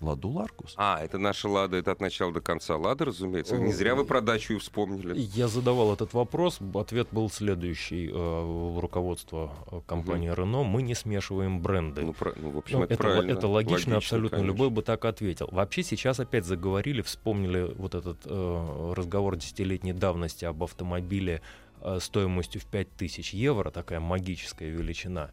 [0.01, 0.73] Ладу Ларгус?
[0.77, 3.57] А, это наша Лада, это от начала до конца Лада, разумеется.
[3.57, 5.13] Не зря вы про дачу и вспомнили.
[5.17, 8.09] Я задавал этот вопрос, ответ был следующий.
[8.11, 12.01] э, руководство э, компании Renault мы не смешиваем бренды.
[12.01, 13.31] Ну, про- ну, в общем, Ну, это, это, правильно.
[13.31, 14.37] это логично, абсолютно.
[14.37, 14.51] конечно.
[14.53, 15.47] Любой бы так ответил.
[15.51, 21.41] Вообще сейчас опять заговорили, вспомнили вот этот э, разговор десятилетней давности об автомобиле
[21.81, 25.31] э, стоимостью в 5000 евро, такая магическая величина.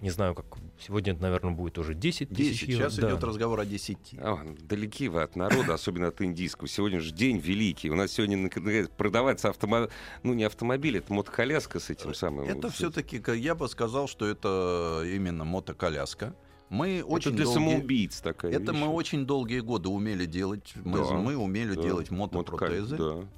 [0.00, 0.46] Не знаю, как
[0.78, 2.68] сегодня это, наверное, будет уже 10 тысяч 10.
[2.68, 2.82] евро.
[2.90, 3.08] Сейчас Да.
[3.10, 4.14] идет разговор о 10.
[4.18, 6.68] А, далеки вы от народа, особенно от индийского.
[6.68, 7.90] Сегодня же день великий.
[7.90, 9.88] У нас сегодня наконец, продавается автомобиль,
[10.22, 12.44] ну не автомобиль, это мотоколяска с этим самым.
[12.46, 16.34] Это Вот все-таки, я бы сказал, что это именно мотоколяска.
[16.68, 18.80] Мы Это очень для долгие- самоубийц такая Это вещь.
[18.80, 20.72] мы очень долгие годы умели делать.
[20.84, 23.28] Мы, Да, мы умели Да, делать мотопротезы, Да.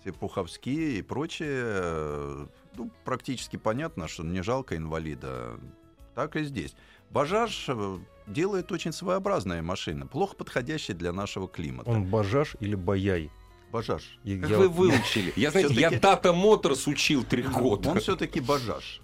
[0.00, 2.48] все пуховские и прочее.
[2.76, 5.58] Ну, практически понятно, что не жалко инвалида.
[6.18, 6.74] Так и здесь.
[7.10, 11.88] Бажаж э, делает очень своеобразная машина, плохо подходящая для нашего климата.
[11.88, 13.30] Он бажаж или баяй?
[13.70, 14.18] Бажаж.
[14.24, 15.32] И Как я вы выучили?
[15.36, 17.90] Я, знаете, я Тата Моторс учил три года.
[17.90, 19.00] Он все-таки бажаж.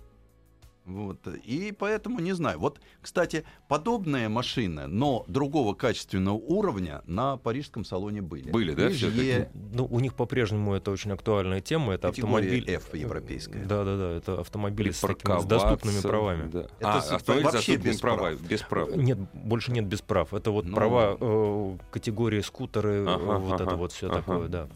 [0.85, 1.27] Вот.
[1.45, 2.59] И поэтому не знаю.
[2.59, 8.51] Вот, кстати, подобные машины, но другого качественного уровня на парижском салоне были.
[8.51, 9.47] Были, да, всё-таки?
[9.73, 11.95] Ну, у них по-прежнему это очень актуальная тема.
[11.95, 12.71] Это Категория автомобиль...
[12.71, 13.65] F европейская.
[13.65, 14.11] Да, да, да.
[14.13, 16.51] Это автомобили с, такими, с доступными правами.
[16.51, 16.61] Да.
[16.79, 18.41] Это а, с- автомобиль вообще без права- прав.
[18.43, 18.95] без прав.
[18.97, 20.35] Нет, больше нет без прав.
[20.35, 20.75] Это вот Ну.
[20.75, 24.17] права э, категории скутеры, э, Ага, вот ага, это вот все ага.
[24.17, 24.69] такое, да.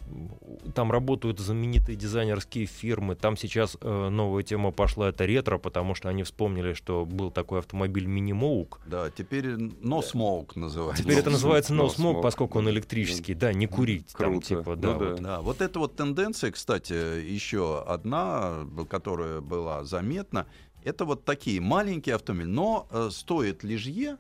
[0.75, 3.15] Там работают знаменитые дизайнерские фирмы.
[3.15, 7.59] Там сейчас э, новая тема пошла, это ретро, потому что они вспомнили, что был такой
[7.59, 8.81] автомобиль мини-моук.
[8.87, 11.03] Да, теперь No Smoke называется.
[11.03, 12.23] Теперь это называется No, No Smoke, Smoke.
[12.23, 14.13] поскольку он электрический, да, не курить.
[14.13, 14.47] Там, Круто.
[14.47, 14.99] типа, Ну да, да.
[14.99, 15.21] вот.
[15.23, 20.47] Да, вот эта вот тенденция, кстати, еще одна, которая была заметна,
[20.85, 24.17] это вот такие маленькие автомобили, но э, стоит лижье,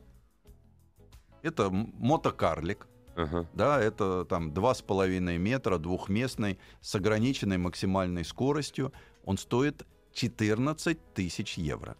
[1.42, 2.86] это мотокарлик,
[3.16, 3.46] Ага.
[3.52, 8.92] да, это там 2,5 метра, двухместный, с ограниченной максимальной скоростью,
[9.24, 9.86] он стоит
[10.18, 11.96] 14 тысяч евро.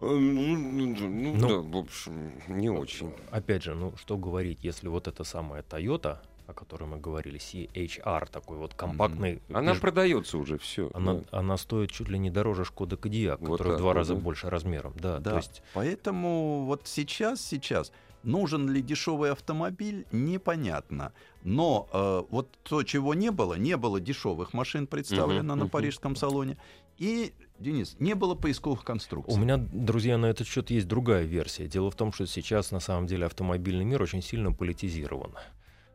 [0.00, 1.48] Э, Ну, ну, Ну.
[1.48, 3.12] да, в общем, не очень.
[3.30, 6.16] Опять же, ну что говорить, если вот эта самая Toyota,
[6.48, 9.40] о которой мы говорили, CHR, такой вот компактный...
[9.52, 10.90] Она пиж- продается уже, все.
[10.94, 14.14] она, она стоит чуть ли не дороже Шкода Кодиак, Вот который в два вот, раза
[14.14, 14.20] да.
[14.20, 14.92] больше размером.
[14.96, 17.92] Да, Да, то есть поэтому вот сейчас, сейчас
[18.24, 21.12] нужен ли дешевый автомобиль, непонятно.
[21.44, 25.68] Но э, вот то, чего не было, не было дешевых машин представлено Мгм, на мгм.
[25.70, 26.56] парижском салоне.
[27.02, 29.34] И, Денис, не было поисковых конструкций.
[29.34, 31.66] У меня, друзья, на этот счет есть другая версия.
[31.66, 35.32] Дело в том, что сейчас на самом деле автомобильный мир очень сильно политизирован.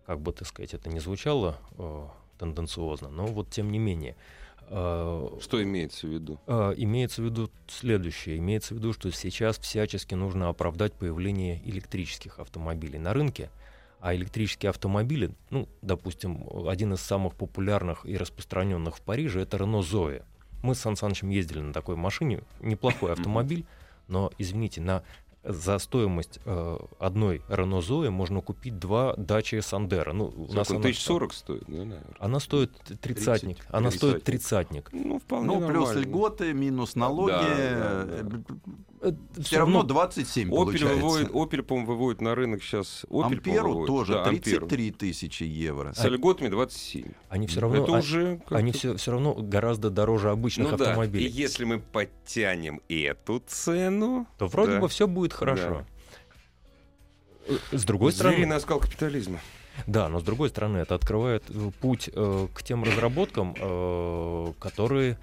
[0.06, 4.18] Как бы, так сказать, это не звучало э, тенденциозно, но вот тем не менее.
[4.64, 6.42] Э, Что имеется в виду?
[6.46, 8.36] э, имеется в виду следующее.
[8.40, 13.50] Имеется в виду, что сейчас всячески нужно оправдать появление электрических автомобилей на рынке.
[14.02, 19.90] А электрические автомобили, ну, допустим, один из самых популярных и распространенных в Париже, это Renault
[19.90, 20.24] Zoe.
[20.68, 23.66] Мы с Сан Санычем ездили на такой машине, неплохой автомобиль,
[24.10, 25.02] но, извините, на,
[25.46, 30.12] за стоимость э, одной Renault Zoe можно купить два дачи Сандера.
[30.12, 32.04] Ну, у нас она, Тысяч сорок стоит, да, наверное?
[32.20, 33.66] она стоит тридцатник.
[33.70, 34.90] Она стоит тридцатник.
[34.92, 36.00] Ну, вполне Ну, плюс нормально.
[36.06, 37.32] льготы, минус налоги.
[37.32, 38.42] Да, да, да.
[39.40, 40.96] Все равно 27 Opel получается.
[40.96, 43.06] выводит, Opel, по-моему, выводит на рынок сейчас.
[43.10, 44.68] Opel, Амперу тоже Да, Амперу.
[44.68, 45.94] 33 тысячи евро.
[45.94, 47.12] С льготами 27.
[47.30, 50.86] Они все равно, Это а- уже они все, все равно гораздо дороже обычных ну да,
[50.86, 51.28] и автомобилей.
[51.30, 54.80] если мы подтянем эту цену, То вроде да.
[54.80, 55.86] бы все будет хорошо.
[57.48, 59.40] Э, С другой звериный стороны, оскал капитализма.
[59.86, 65.18] да, но с другой стороны, это открывает э, путь э, к тем разработкам, э, которые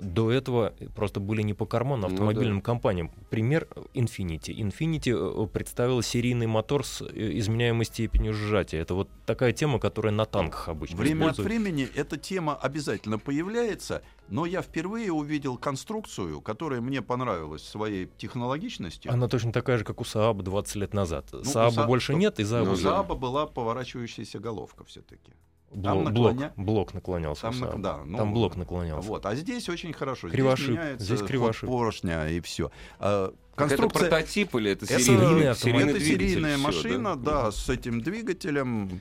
[0.00, 3.10] до этого просто были не по карману Ну автомобильным компаниям.
[3.30, 4.52] Пример Infiniti.
[4.52, 8.78] Infiniti э, представила серийный мотор с э, изменяемой степенью сжатия.
[8.78, 14.02] Это вот такая тема, которая на танках обычно Время от времени эта тема обязательно появляется,
[14.28, 19.12] но я впервые увидел конструкцию, которая мне понравилась своей технологичностью.
[19.12, 21.32] Она точно такая же, как у Saab 20 лет назад.
[21.32, 22.80] у Saab Са- больше нет, и Saab Ну У да.
[22.80, 25.32] Зааба была поворачивающаяся головка все-таки.
[25.74, 27.42] Блок, Там блок, наклоня- блок наклонялся.
[27.42, 29.08] Там, на- да, ну, Там блок наклонялся.
[29.08, 30.28] Вот, а здесь очень хорошо.
[30.28, 30.64] Кривошип.
[30.66, 31.68] Здесь меняется Здесь ход кривошип.
[31.68, 32.70] поршня и все.
[32.98, 34.08] Это Конструкция.
[34.10, 35.56] прототип или это Это, серийный, автомобиль.
[35.56, 39.00] серийный это серийная Всё, машина, да, с этим двигателем.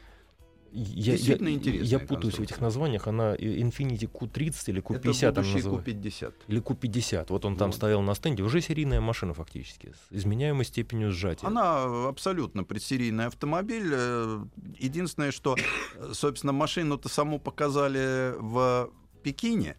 [0.73, 3.05] Я, Действительно я- интересная я путаюсь в этих названиях.
[3.07, 5.91] Она и- Infiniti Q30 или Это Q50 она будущий называется.
[5.91, 6.33] Q50.
[6.47, 7.25] Или Q50.
[7.29, 7.75] Вот он там Вот.
[7.75, 8.43] стоял на стенде.
[8.43, 9.93] Уже серийная машина фактически.
[10.09, 11.45] С изменяемой степенью сжатия.
[11.45, 13.89] Она абсолютно предсерийный автомобиль.
[13.91, 14.45] Э,
[14.79, 15.57] Единственное, что,
[15.95, 18.89] э, собственно, машину-то саму показали в
[19.23, 19.75] Пекине,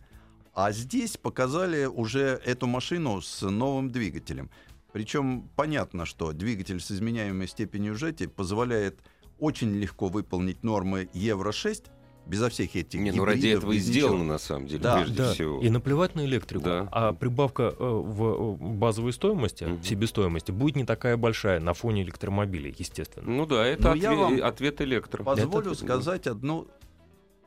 [0.54, 4.50] а здесь показали уже эту машину с новым двигателем.
[4.92, 9.00] Причем понятно, что двигатель с изменяемой степенью сжатия позволяет
[9.42, 11.86] очень легко выполнить нормы Евро-6
[12.26, 13.90] безо всех этих Не, ну ради этого и ничего.
[13.92, 15.60] сделано, на самом деле, Да, прежде Да, всего.
[15.60, 16.64] и наплевать на электрику.
[16.64, 16.88] Да.
[16.92, 22.02] А прибавка э, в э, базовой стоимости, в себестоимости, будет не такая большая на фоне
[22.04, 23.28] электромобилей, естественно.
[23.28, 25.24] Ну да, это Ну, я отве- вам ответ электро.
[25.24, 26.68] Позволю Это- сказать одну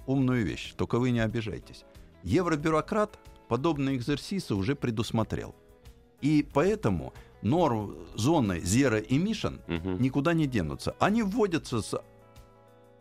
[0.05, 1.85] умную вещь, только вы не обижайтесь.
[2.23, 5.55] Евробюрократ подобные экзерсисы уже предусмотрел.
[6.19, 7.13] И поэтому
[7.45, 10.01] норм зоны Zero Emission Мгм.
[10.01, 10.95] никуда не денутся.
[10.99, 12.01] Они вводятся с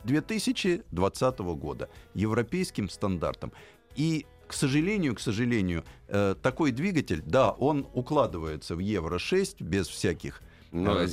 [0.04, 3.52] 2020 года европейским стандартом.
[3.96, 10.42] И, к сожалению, к сожалению, э, такой двигатель, да, он укладывается в Евро-6 без всяких
[10.72, 11.08] Но Э,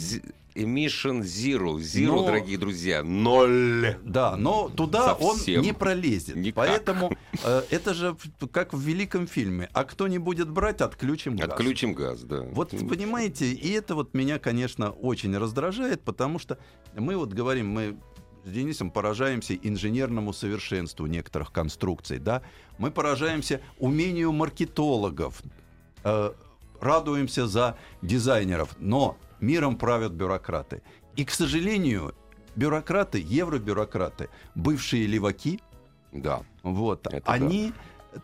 [0.56, 1.76] Emission Zero.
[1.78, 3.98] Zero, но- дорогие друзья, ноль.
[4.04, 5.60] Да, но туда Совсем.
[5.60, 6.36] он не пролезет.
[6.36, 6.56] Никак.
[6.56, 8.16] Поэтому э, это же
[8.52, 9.70] как в великом фильме.
[9.74, 11.50] А кто не будет брать, отключим газ.
[11.50, 12.42] Отключим газ, да.
[12.52, 16.58] Вот понимаете, и это вот меня, конечно, очень раздражает, потому что
[16.96, 17.98] мы вот говорим, мы
[18.44, 22.42] с Денисом поражаемся инженерному совершенству некоторых конструкций, да,
[22.78, 25.42] мы поражаемся умению маркетологов,
[26.04, 26.32] э,
[26.80, 30.82] радуемся за дизайнеров, но миром правят бюрократы.
[31.16, 32.16] И, к сожалению,
[32.56, 35.60] бюрократы, евробюрократы, бывшие леваки,
[36.12, 36.42] Да.
[36.64, 37.74] вот, Это они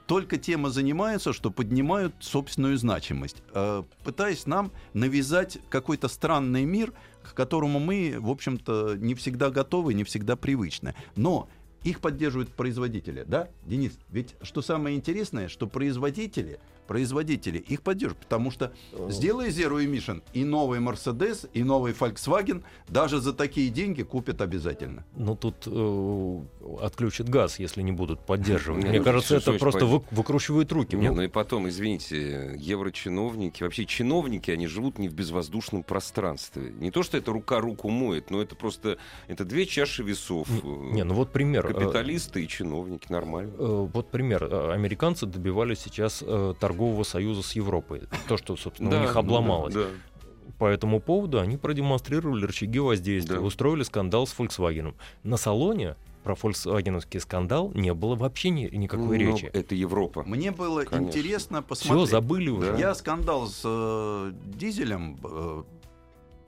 [0.06, 6.94] только тем и занимаются, что поднимают собственную значимость, э, пытаясь нам навязать какой-то странный мир,
[7.24, 10.94] к которому мы, в общем-то, не всегда готовы, не всегда привычны.
[11.16, 11.48] Но
[11.84, 13.98] их поддерживают производители, да, Денис?
[14.10, 18.72] Ведь что самое интересное, что производители производители их поддержат, потому что
[19.10, 25.06] сделай Zero Emission и новый Mercedes, и новый Volkswagen даже за такие деньги купят обязательно.
[25.16, 26.42] Ну тут э,
[26.82, 28.84] отключат газ, если не будут поддерживать.
[28.88, 30.96] Мне кажется, это просто вы, выкручивает руки.
[30.96, 36.74] Не, ну и потом, извините, еврочиновники, вообще чиновники, они живут не в безвоздушном пространстве.
[36.80, 38.98] Не то, что это рука руку моет, но это просто
[39.28, 40.48] это две чаши весов.
[40.64, 41.68] Не, ну вот пример.
[41.68, 43.52] Капиталисты и чиновники, нормально.
[43.58, 44.72] Вот пример.
[44.72, 46.24] Американцы добивались сейчас
[46.60, 48.04] торговли торгового союза с Европой.
[48.28, 49.74] То, что, собственно, да, у них обломалось.
[49.74, 50.54] Да, да.
[50.60, 53.42] По этому поводу они продемонстрировали рычаги воздействия, да.
[53.42, 54.96] устроили скандал с Volkswagen.
[55.24, 59.50] На салоне про фольксвагеновский скандал не было вообще ни, никакой ну, речи.
[59.54, 60.24] Это Европа.
[60.24, 61.20] Мне было Конечно.
[61.20, 62.08] интересно посмотреть.
[62.08, 62.76] Все, забыли уже.
[62.78, 65.64] Я скандал с э, дизелем э,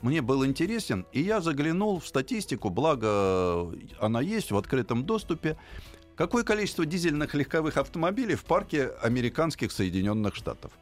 [0.01, 5.57] мне был интересен, и я заглянул в статистику, благо она есть в открытом доступе.
[6.19, 10.73] Какое количество дизельных легковых автомобилей в парке американских Соединенных Штатов?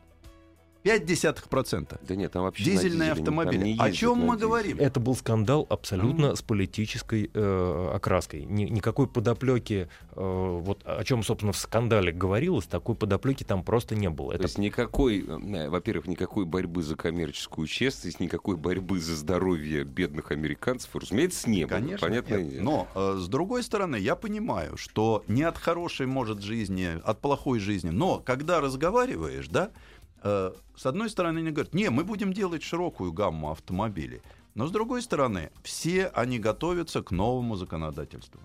[0.87, 1.99] 0,5%.
[2.07, 3.75] Да нет, там вообще Дизельные автомобили.
[3.79, 4.77] О чем мы говорим?
[4.79, 6.35] Это был скандал абсолютно mm.
[6.35, 8.45] с политической э, окраской.
[8.45, 13.95] Ни, никакой подоплеки, э, вот о чем, собственно, в скандале говорилось, такой подоплеки там просто
[13.95, 14.29] не было.
[14.29, 14.43] То Это...
[14.43, 20.95] есть никакой, э, во-первых, никакой борьбы за коммерческую честность, никакой борьбы за здоровье бедных американцев,
[20.95, 21.77] разумеется, не было.
[21.77, 22.35] Конечно, Понятно.
[22.35, 22.61] Нет.
[22.61, 27.59] Но, э, с другой стороны, я понимаю, что не от хорошей может жизни, от плохой
[27.59, 32.63] жизни, но когда разговариваешь, да, Э, с одной стороны, они говорят, не, мы будем делать
[32.63, 34.21] широкую гамму автомобилей.
[34.55, 38.41] Но с другой стороны, все они готовятся к новому законодательству.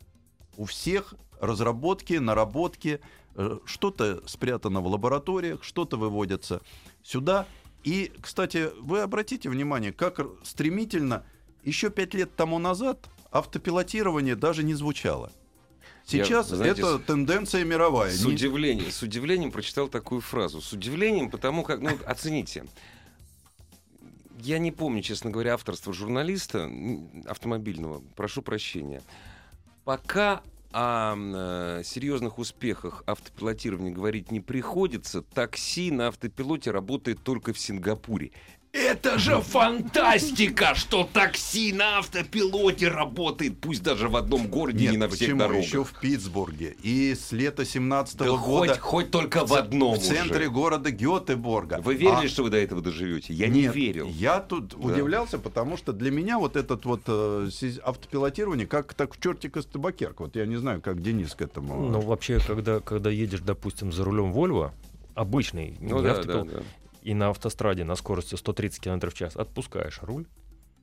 [0.56, 3.00] У всех разработки, наработки,
[3.34, 6.60] э, что-то спрятано в лабораториях, что-то выводится
[7.02, 7.46] сюда.
[7.82, 11.24] И, кстати, вы обратите внимание, как стремительно
[11.64, 15.32] еще пять лет тому назад автопилотирование даже не звучало.
[16.12, 18.10] Сейчас я, знаете, это тенденция мировая.
[18.10, 20.60] С удивлением, с удивлением прочитал такую фразу.
[20.60, 22.64] С удивлением, потому как, ну, оцените.
[24.38, 26.70] Я не помню, честно говоря, авторство журналиста
[27.26, 28.02] автомобильного.
[28.16, 29.02] Прошу прощения.
[29.84, 37.58] Пока о э, серьезных успехах автопилотирования говорить не приходится, такси на автопилоте работает только в
[37.58, 38.32] Сингапуре.
[38.72, 44.96] Это же фантастика, что такси на автопилоте работает, пусть даже в одном городе, Нет, не
[44.96, 45.38] на всех почему?
[45.40, 45.62] дорогах.
[45.62, 46.76] Еще в Питтсбурге.
[46.82, 48.72] И с лета 17 -го да года...
[48.72, 50.50] Хоть, хоть только в одном В центре уже.
[50.50, 51.82] города Гетеборга.
[51.82, 52.28] Вы верили, а...
[52.28, 53.34] что вы до этого доживете?
[53.34, 54.08] Я Нет, не верил.
[54.08, 54.76] Я тут да.
[54.78, 57.50] удивлялся, потому что для меня вот этот вот э,
[57.84, 60.22] автопилотирование, как так в чертик из табакерка.
[60.22, 61.90] Вот я не знаю, как Денис к этому...
[61.90, 64.70] Ну, вообще, когда, когда едешь, допустим, за рулем Volvo,
[65.14, 66.62] обычный, ну, не да, автопилот, да, да
[67.02, 70.26] и на автостраде на скорости 130 км в час отпускаешь руль.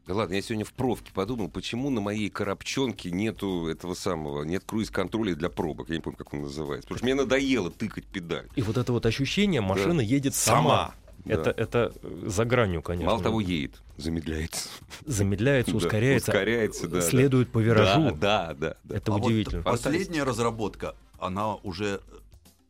[0.09, 4.63] Да ладно, я сегодня в пробке подумал, почему на моей коробчонке нету этого самого, нет
[4.65, 5.89] круиз-контроля для пробок.
[5.89, 6.87] Я не помню, как он называется.
[6.87, 8.47] Потому что мне надоело тыкать педаль.
[8.55, 10.01] И вот это вот ощущение, машина да.
[10.01, 10.95] едет сама.
[11.25, 11.33] Да.
[11.33, 13.11] Это, это э, за гранью, конечно.
[13.11, 14.69] Мало того, едет, замедляется.
[15.05, 16.31] Замедляется, ускоряется.
[16.31, 17.01] Ускоряется, да.
[17.01, 18.15] Следует по виражу.
[18.15, 18.95] Да, да, да.
[18.95, 19.61] Это а удивительно.
[19.61, 22.01] Последняя разработка, она уже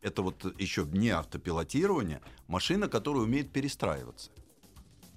[0.02, 4.32] это вот еще не автопилотирование, машина, которая умеет перестраиваться.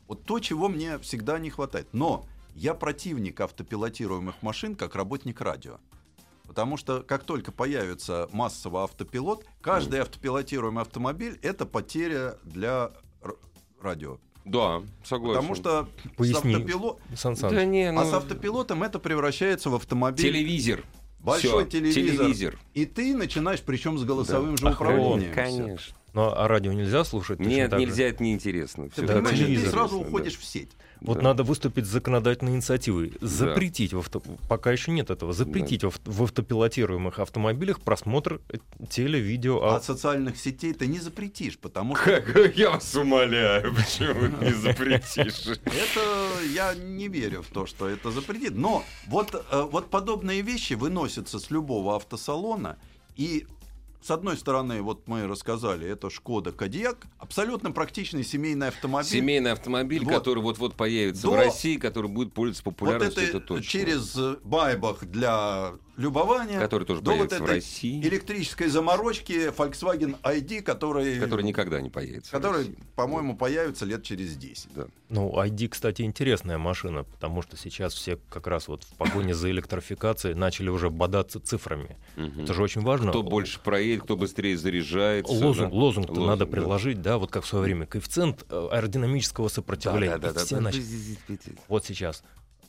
[0.09, 1.88] Вот то, чего мне всегда не хватает.
[1.92, 5.79] Но я противник автопилотируемых машин как работник радио.
[6.47, 12.90] Потому что как только появится массово автопилот, каждый автопилотируемый автомобиль это потеря для
[13.81, 14.18] радио.
[14.45, 15.40] Да, согласен.
[15.40, 16.99] Потому что Поясни, с автопило...
[17.51, 18.01] да не, ну...
[18.01, 20.25] А с автопилотом это превращается в автомобиль.
[20.25, 20.85] Телевизор.
[21.23, 22.17] Большой Всё, телевизор.
[22.27, 22.59] телевизор.
[22.75, 24.69] И ты начинаешь, причем с голосовым да.
[24.69, 25.33] же управлением.
[25.33, 25.95] Конечно.
[26.14, 27.40] Но а радио нельзя слушать?
[27.40, 28.90] Нет, нельзя, это неинтересно.
[28.90, 30.40] Ты, да, понимаешь, ты сразу уходишь да.
[30.40, 30.70] в сеть.
[31.01, 31.22] Вот да.
[31.22, 33.14] надо выступить с законодательной инициативой.
[33.20, 33.96] Запретить, да.
[33.96, 34.22] в авто...
[34.48, 35.88] пока еще нет этого, запретить да.
[36.05, 38.40] в автопилотируемых автомобилях просмотр
[38.90, 39.62] теле-видео.
[39.62, 42.20] А от социальных сетей ты не запретишь, потому что...
[42.20, 42.57] Как?
[42.57, 45.46] Я вас умоляю, почему не запретишь?
[45.64, 46.01] Это
[46.55, 48.55] я не верю в то, что это запретит.
[48.55, 52.79] Но вот, э, вот подобные вещи выносятся с любого автосалона,
[53.16, 53.46] и
[54.03, 59.09] с одной стороны, вот мы рассказали, это Шкода Кодиак, абсолютно практичный семейный автомобиль.
[59.09, 60.12] Семейный автомобиль, вот.
[60.15, 61.31] который вот-вот появится До...
[61.31, 63.71] в России, который будет пользоваться популярностью, вот это, это точно.
[63.71, 66.59] Через Байбах для любования.
[66.59, 68.02] Который тоже до появится вот этой в России.
[68.02, 71.20] электрической заморочки Volkswagen ID, который...
[71.20, 72.31] Который никогда не появится.
[72.31, 74.68] Который, по-моему, появится лет через 10.
[74.74, 74.87] Да.
[75.09, 79.50] Ну, ID, кстати, интересная машина, потому что сейчас все как раз вот в погоне за
[79.50, 81.97] электрификацией начали уже бодаться цифрами.
[82.16, 83.11] Это же очень важно.
[83.11, 85.32] Кто больше проедет, кто быстрее заряжается.
[85.32, 85.76] Лозунг, да?
[85.76, 86.51] лозунг, лозунг надо да.
[86.51, 87.86] приложить, да, вот как в свое время.
[87.86, 90.18] Коэффициент аэродинамического сопротивления.
[90.18, 91.36] Да, да, да, все да, да.
[91.68, 92.22] Вот сейчас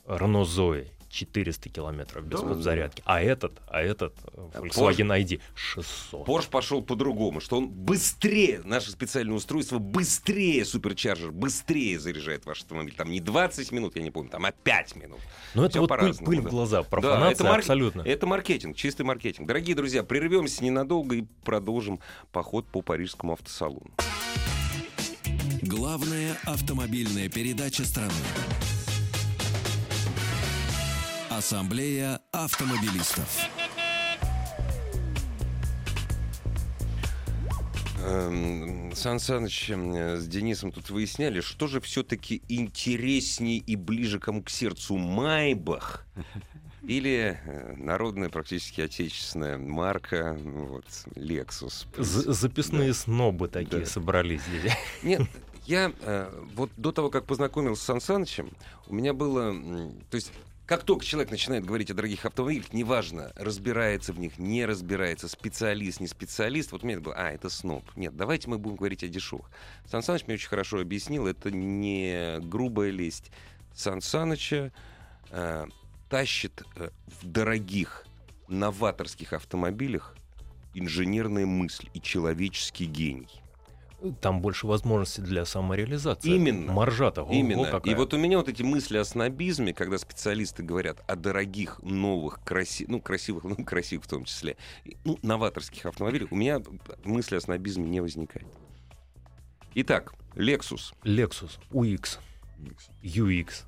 [0.06, 3.02] Renault Zoe 400 километров без Да, подзарядки.
[3.06, 6.24] А этот, а этот э, Volkswagen ID 600.
[6.26, 12.94] Порш пошел по-другому, что он быстрее, наше специальное устройство быстрее суперчарджер, быстрее заряжает ваш автомобиль.
[12.94, 15.20] Там не 20 минут, я не помню, там а 5 минут.
[15.54, 16.48] Но это Всё вот пыль, по-разному, пыль да.
[16.48, 18.02] в глаза, Да, профанация это марк- абсолютно.
[18.02, 19.46] Это маркетинг, чистый маркетинг.
[19.46, 22.00] Дорогие друзья, прервемся ненадолго и продолжим
[22.32, 23.90] поход по парижскому автосалону.
[25.62, 28.12] Главная автомобильная передача страны.
[31.36, 33.28] Ассамблея автомобилистов.
[38.04, 44.42] Эм, Сан Саныч э, с Денисом тут выясняли, что же все-таки интереснее и ближе кому
[44.42, 46.06] к сердцу Майбах
[46.82, 50.84] или э, народная, практически отечественная марка, вот,
[51.16, 51.86] Lexus.
[51.96, 53.86] З- записные снобы такие Да.
[53.86, 54.72] собрались здесь.
[55.02, 55.22] Нет,
[55.66, 58.50] я э, вот до того, как познакомился с Сан Санычем,
[58.86, 59.52] у меня было...
[60.10, 60.30] То есть,
[60.66, 66.00] как только человек начинает говорить о дорогих автомобилях, неважно, разбирается в них, не разбирается, специалист,
[66.00, 67.84] не специалист, вот меня это было, а, это сноб.
[67.96, 69.50] Нет, давайте мы будем говорить о дешевых.
[69.86, 73.30] Сан Саныч мне очень хорошо объяснил, это не грубая лесть.
[73.74, 74.72] Сан Саныча
[75.30, 75.66] э,
[76.08, 78.06] тащит э, в дорогих
[78.48, 80.16] новаторских автомобилях
[80.72, 83.43] инженерная мысль и человеческий гений.
[84.20, 86.30] Там больше возможностей для самореализации.
[86.30, 86.72] Именно.
[86.72, 87.22] Маржата.
[87.22, 87.70] ого, Именно.
[87.70, 87.92] какая.
[87.92, 92.40] И вот у меня вот эти мысли о снобизме, когда специалисты говорят о дорогих, новых,
[92.44, 92.84] краси...
[92.88, 94.56] ну, красивых, ну, красивых в том числе,
[95.04, 96.60] ну, новаторских автомобилях, у меня
[97.04, 98.46] мысли о снобизме не возникает.
[99.74, 100.94] Итак, Lexus.
[101.02, 102.18] Lexus, UX,
[103.02, 103.64] UX,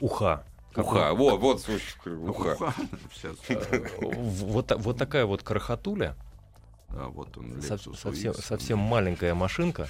[0.00, 0.44] Уха.
[0.76, 1.14] Уха.
[1.14, 2.56] Вот, вот, слушай, уха.
[3.12, 3.36] Сейчас.
[4.00, 6.16] Вот, та- вот такая вот крохотуля,
[6.92, 8.42] Да, вот он, со- Lexus совсем, UX.
[8.42, 9.88] совсем маленькая машинка.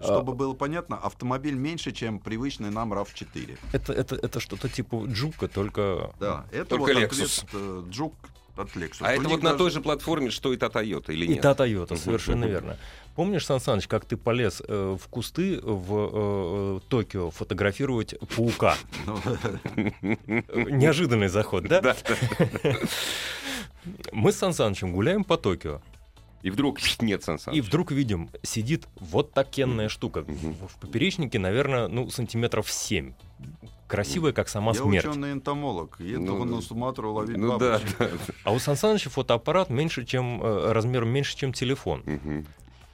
[0.00, 3.58] Чтобы было понятно, автомобиль меньше, чем привычный нам RAV4.
[3.72, 6.10] Это, это, это что-то типа джука, только...
[6.20, 7.44] Да, это Только вот Lexus.
[7.44, 8.14] ответ, э, Джук
[8.56, 8.96] от Lexus.
[9.00, 11.28] А У это вот на даже- той же платформе, что и та Toyota, или И
[11.28, 11.40] нет?
[11.42, 12.76] та Toyota, совершенно верно.
[13.14, 18.76] Помнишь, Сан Саныч, как ты полез э, в кусты в э, Токио фотографировать паука?
[19.06, 21.80] Ну, Неожиданный заход, да?
[21.80, 21.96] Да.
[24.12, 25.80] Мы с Сан Санычем гуляем по Токио,
[26.42, 30.22] И вдруг нет Сан и вдруг видим, сидит вот такенная штука.
[30.22, 33.12] В поперечнике, наверное, ну, сантиметров 7.
[33.86, 35.06] Красивая, как сама Я смерть.
[35.06, 36.00] ученый-энтомолог.
[36.00, 37.98] Еду Ну, на Суматру ловить Ну да, бабочек.
[37.98, 38.08] да.
[38.44, 42.02] А у Сан Саныча фотоаппарат меньше, чем э, размером меньше, чем телефон.
[42.06, 42.46] Мгм.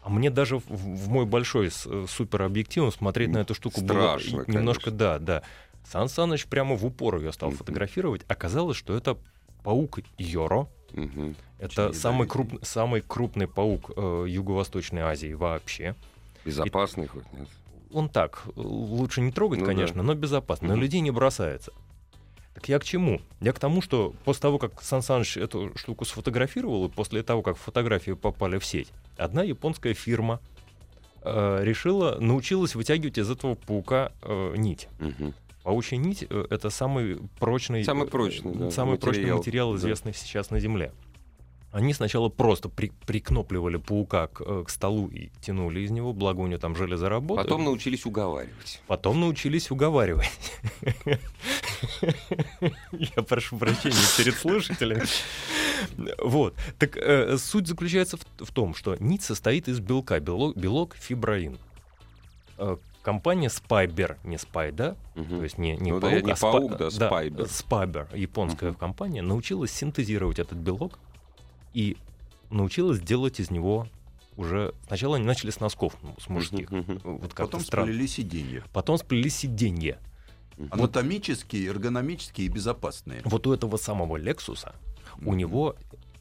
[0.03, 4.45] А мне даже в, в мой большой э, суперобъективом смотреть на эту штуку Страшно, было
[4.45, 4.99] и- немножко, конечно.
[4.99, 5.43] да, да.
[5.89, 7.59] Сан Саныч прямо в упор ее стал Мгм.
[7.59, 8.23] фотографировать.
[8.29, 9.17] Оказалось, что это
[9.63, 10.69] паук Йоро.
[10.93, 11.37] Мгм.
[11.59, 12.49] Это Очень самый, ядовитый.
[12.57, 15.95] круп, самый крупный паук э, Юго-Восточной Азии вообще.
[16.45, 17.49] Безопасный хоть нет?
[17.93, 20.69] Он так, э, лучше не трогать, Ну конечно, но безопасно.
[20.69, 20.83] На Мгм.
[20.83, 21.73] людей не бросается.
[22.55, 23.21] Так я к чему?
[23.41, 27.43] Я к тому, что после того, как Сан Саныч эту штуку сфотографировал, и после того,
[27.43, 30.41] как фотографии попали в сеть, одна японская фирма
[31.23, 34.89] э, решила, научилась вытягивать из этого паука э, нить.
[34.99, 35.35] Мгм.
[35.63, 39.79] Паучья нить э, это самый прочный, Самый э, прочный, да, самый прочный материал, материал, да.
[39.79, 40.93] известный сейчас на Земле.
[41.73, 46.41] Они сначала просто при- прикнопливали паука к, э, к столу и тянули из него, благо
[46.41, 47.47] у него там железо работает.
[47.47, 48.83] Потом научились уговаривать.
[48.89, 50.31] Потом научились уговаривать.
[52.93, 55.03] Я прошу прощения перед слушателями.
[56.19, 56.55] Вот.
[56.79, 61.59] Так э, суть заключается в, в том, что нить состоит из белка, белок, белок фиброин.
[62.59, 65.39] Э, компания Spyber, не Spy, Мгм.
[65.39, 67.47] то есть не, не Ну да, паук, не а паук, да, Spyber.
[67.49, 70.99] Spyber, японская компания, научилась синтезировать этот белок
[71.75, 71.97] и
[72.51, 73.87] научилась делать из него
[74.37, 74.75] уже...
[74.87, 76.71] Сначала они начали с носков, ну, с мужских.
[76.71, 77.19] Мгм, мгм.
[77.19, 77.87] Вот Потом странно.
[77.87, 78.65] сплели сиденья.
[78.73, 79.99] Потом сплели сиденья.
[80.71, 83.23] Анатомические, эргономические и безопасные.
[83.25, 84.75] Вот у этого самого Лексуса,
[85.25, 85.77] у него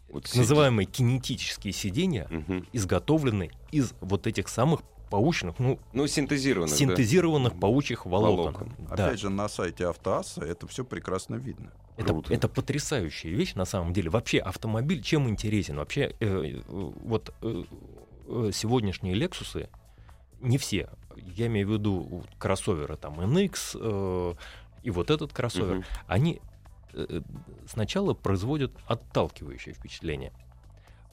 [0.10, 2.28] Вот так называемые кинетические сиденья
[2.74, 6.78] изготовлены из вот этих самых паучных, ну, Ну, синтезированных, да.
[6.78, 8.54] синтезированных паучьих волокон.
[8.54, 8.74] Волокон.
[8.96, 9.08] Да.
[9.08, 11.72] Опять же, на сайте Автоасса это все прекрасно видно.
[11.98, 12.34] Это, Круто.
[12.34, 14.10] это потрясающая вещь на самом деле.
[14.10, 15.76] Вообще автомобиль чем интересен?
[15.78, 17.64] Вообще э, э, вот э,
[18.28, 19.70] э, сегодняшние Лексусы
[20.40, 20.90] не все.
[21.18, 24.34] Я имею в виду кроссоверы там NX э,
[24.84, 25.76] и вот этот кроссовер.
[25.76, 25.84] Мгм.
[26.08, 26.42] Они
[26.94, 27.22] э,
[27.68, 30.32] сначала производят отталкивающее впечатление.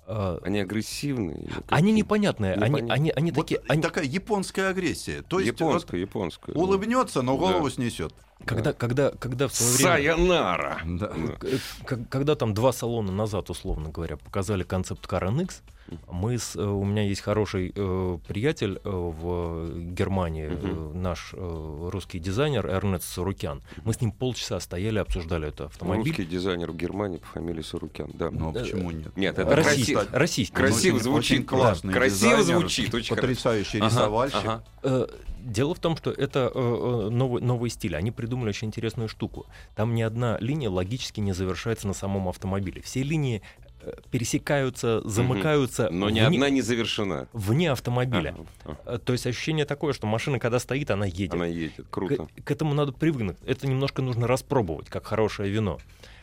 [0.08, 1.48] Э, Они агрессивные?
[1.68, 2.94] Они непонятные, они, Непонятно.
[2.94, 5.22] они, они Вот такие, они- такая японская агрессия.
[5.22, 6.54] То есть японская, японская.
[6.54, 7.74] вот улыбнется, но голову Да.
[7.74, 8.14] снесет.
[8.44, 9.88] когда, когда, когда в свое время...
[9.90, 10.80] Сайонара!
[10.84, 11.12] Да.
[11.16, 11.96] Да.
[12.08, 15.54] Когда там два салона назад, условно говоря, показали концепт Car NX,
[16.10, 22.18] Мы с, у меня есть хороший э, приятель э, в Германии, э, наш э, русский
[22.18, 23.62] дизайнер Эрнест Сорукян.
[23.84, 26.08] Мы с ним полчаса стояли, обсуждали этот автомобиль.
[26.08, 28.30] Русский дизайнер в Германии по фамилии Сорукян, да.
[28.30, 29.16] Ну, а почему нет?
[29.16, 30.04] Нет, это Россий- красиво.
[30.12, 30.54] российский.
[30.56, 31.36] Красиво Очень- звучит.
[31.38, 33.14] Очень классный Да, красиво дизайнер, звучит, очень.
[33.16, 34.40] Потрясающий Ага, рисовальщик.
[34.44, 34.64] ага.
[34.82, 35.06] Э,
[35.46, 36.58] Дело в том, что это э,
[37.06, 37.94] э, новый, новый стиль.
[37.94, 39.46] Они придумали очень интересную штуку.
[39.76, 42.82] Там ни одна линия логически не завершается на самом автомобиле.
[42.82, 43.65] Все линии э,
[44.10, 47.28] пересекаются, замыкаются Но ни вне, одна не завершена.
[47.32, 48.34] вне автомобиля.
[48.64, 51.34] Ага, Э, То есть ощущение такое, что машина, когда стоит, она едет.
[51.34, 51.86] Она едет.
[51.90, 52.26] Круто.
[52.36, 53.36] К, к этому надо привыкнуть.
[53.46, 55.78] Это немножко нужно распробовать, как хорошее вино.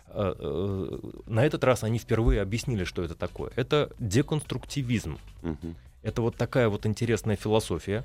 [0.08, 3.52] Э, э, На этот раз они впервые объяснили, что это такое.
[3.56, 5.18] Это деконструктивизм.
[5.42, 5.76] Мгм.
[6.04, 8.04] Это вот такая вот интересная философия.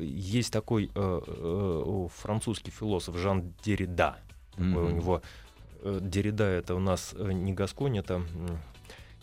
[0.00, 0.90] Есть такой
[2.20, 4.16] французский философ Жан Деррида.
[4.52, 5.22] Такой у него
[6.02, 8.22] Деррида это у нас э, не Гасконь, это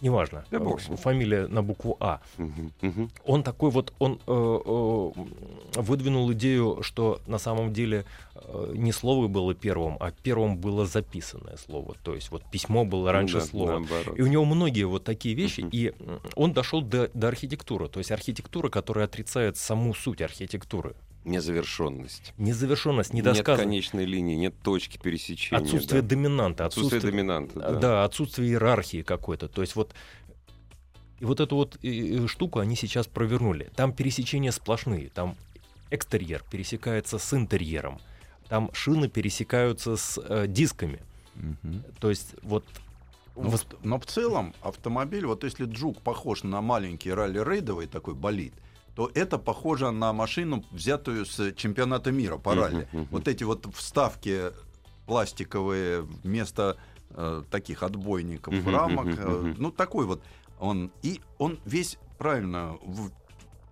[0.02, 0.46] неважно.
[0.52, 0.98] Да бог Э, ним.
[0.98, 2.20] Фамилия на букву А.
[2.38, 2.72] Мгм.
[2.82, 3.10] Мгм.
[3.26, 4.32] Он такой вот, он э,
[4.66, 8.06] э, выдвинул идею, что на самом деле
[8.36, 11.96] э, не слово было первым, а первым было записанное слово.
[12.04, 13.72] То есть вот письмо было раньше Ну да, слова.
[13.80, 14.20] наоборот.
[14.20, 15.70] И у него многие вот такие вещи, Мгм.
[15.74, 15.94] и
[16.36, 17.88] он дошел до, до архитектуры.
[17.90, 20.94] То есть архитектура, которая отрицает саму суть архитектуры.
[21.28, 22.34] Незавершенность.
[22.38, 23.64] Незавершенность, Нет недосказанность.
[23.64, 25.62] конечной линии, нет точки пересечения.
[25.62, 26.08] Отсутствие да.
[26.10, 27.60] доминанта, Отсутствие отсутствие, доминанта.
[27.60, 27.72] да.
[27.80, 28.04] Да.
[28.06, 29.48] отсутствие иерархии какой-то.
[29.48, 29.94] То есть вот
[31.20, 31.78] и вот эту вот
[32.30, 33.72] штуку они сейчас провернули.
[33.76, 35.10] Там пересечения сплошные.
[35.10, 35.36] Там
[35.90, 38.00] экстерьер пересекается с интерьером.
[38.50, 41.02] Там шины пересекаются с э, дисками.
[41.36, 41.84] Мгм.
[42.00, 42.64] То есть вот
[43.36, 48.14] Но, вос- в- но в целом автомобиль, вот если Джук похож на маленький ралли-рейдовый такой
[48.14, 48.54] болид,
[48.98, 52.88] то это похоже на машину, взятую с чемпионата мира по ралли.
[52.92, 53.08] мгм.
[53.12, 54.46] Вот эти вот вставки
[55.06, 56.78] пластиковые вместо
[57.12, 59.56] э, таких отбойников, Мгм, рамок, э, мгм.
[59.60, 60.24] ну такой вот
[60.60, 60.92] он.
[61.04, 62.76] И он весь правильно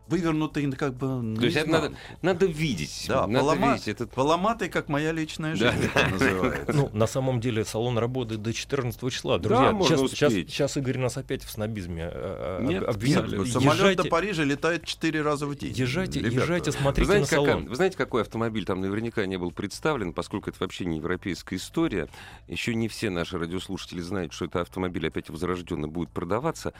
[0.08, 1.92] вывернутый как бы То есть это надо,
[2.22, 3.06] надо видеть.
[3.08, 4.12] Да, надо полома- видеть этот...
[4.12, 5.72] Поломатый, как моя личная Да.
[5.72, 6.74] жизнь, называется.
[6.74, 9.40] Ну, на самом деле салон работает до 14 числа.
[9.40, 13.18] Друзья, можно сейчас, сейчас, сейчас Игорь нас опять в снобизме э, Нет, об- обвинит.
[13.18, 13.52] абсолютно.
[13.52, 15.74] Самолет Езжайте, до Парижа летает четыре раза в день.
[15.74, 17.66] езжайте, Ребята, езжайте, Вы смотрите на знаете, какая- салон.
[17.68, 22.08] вы знаете, какой автомобиль там наверняка не был представлен, поскольку это вообще не европейская история.
[22.48, 26.74] Еще не все наши радиослушатели знают, что это автомобиль опять возрожденно будет продаваться.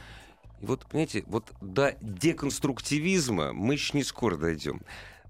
[0.60, 4.80] И вот, понимаете, вот до деконструктивизма мы еще не скоро дойдем.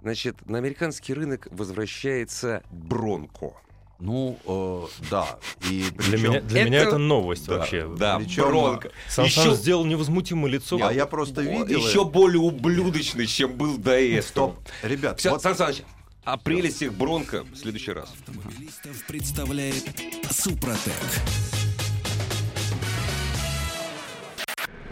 [0.03, 3.53] Значит, на американский рынок возвращается Бронко.
[3.99, 5.39] Ну, э, да.
[5.71, 7.89] И Для, меня, для Это- меня это новость Да, вообще.
[7.97, 8.91] Да, Причем, Бронко.
[9.09, 10.79] Сан Еще- сделал невозмутимое лицо.
[10.87, 11.79] А я просто видел...
[11.81, 14.21] Еще более ублюдочный, чем был до этого.
[14.29, 15.83] Стоп, ребят, Все, вот Сан Саныч,
[16.25, 18.13] о прелестях Бронко в следующий раз.
[18.13, 19.85] Автомобилистов представляет
[20.31, 20.93] Супротек.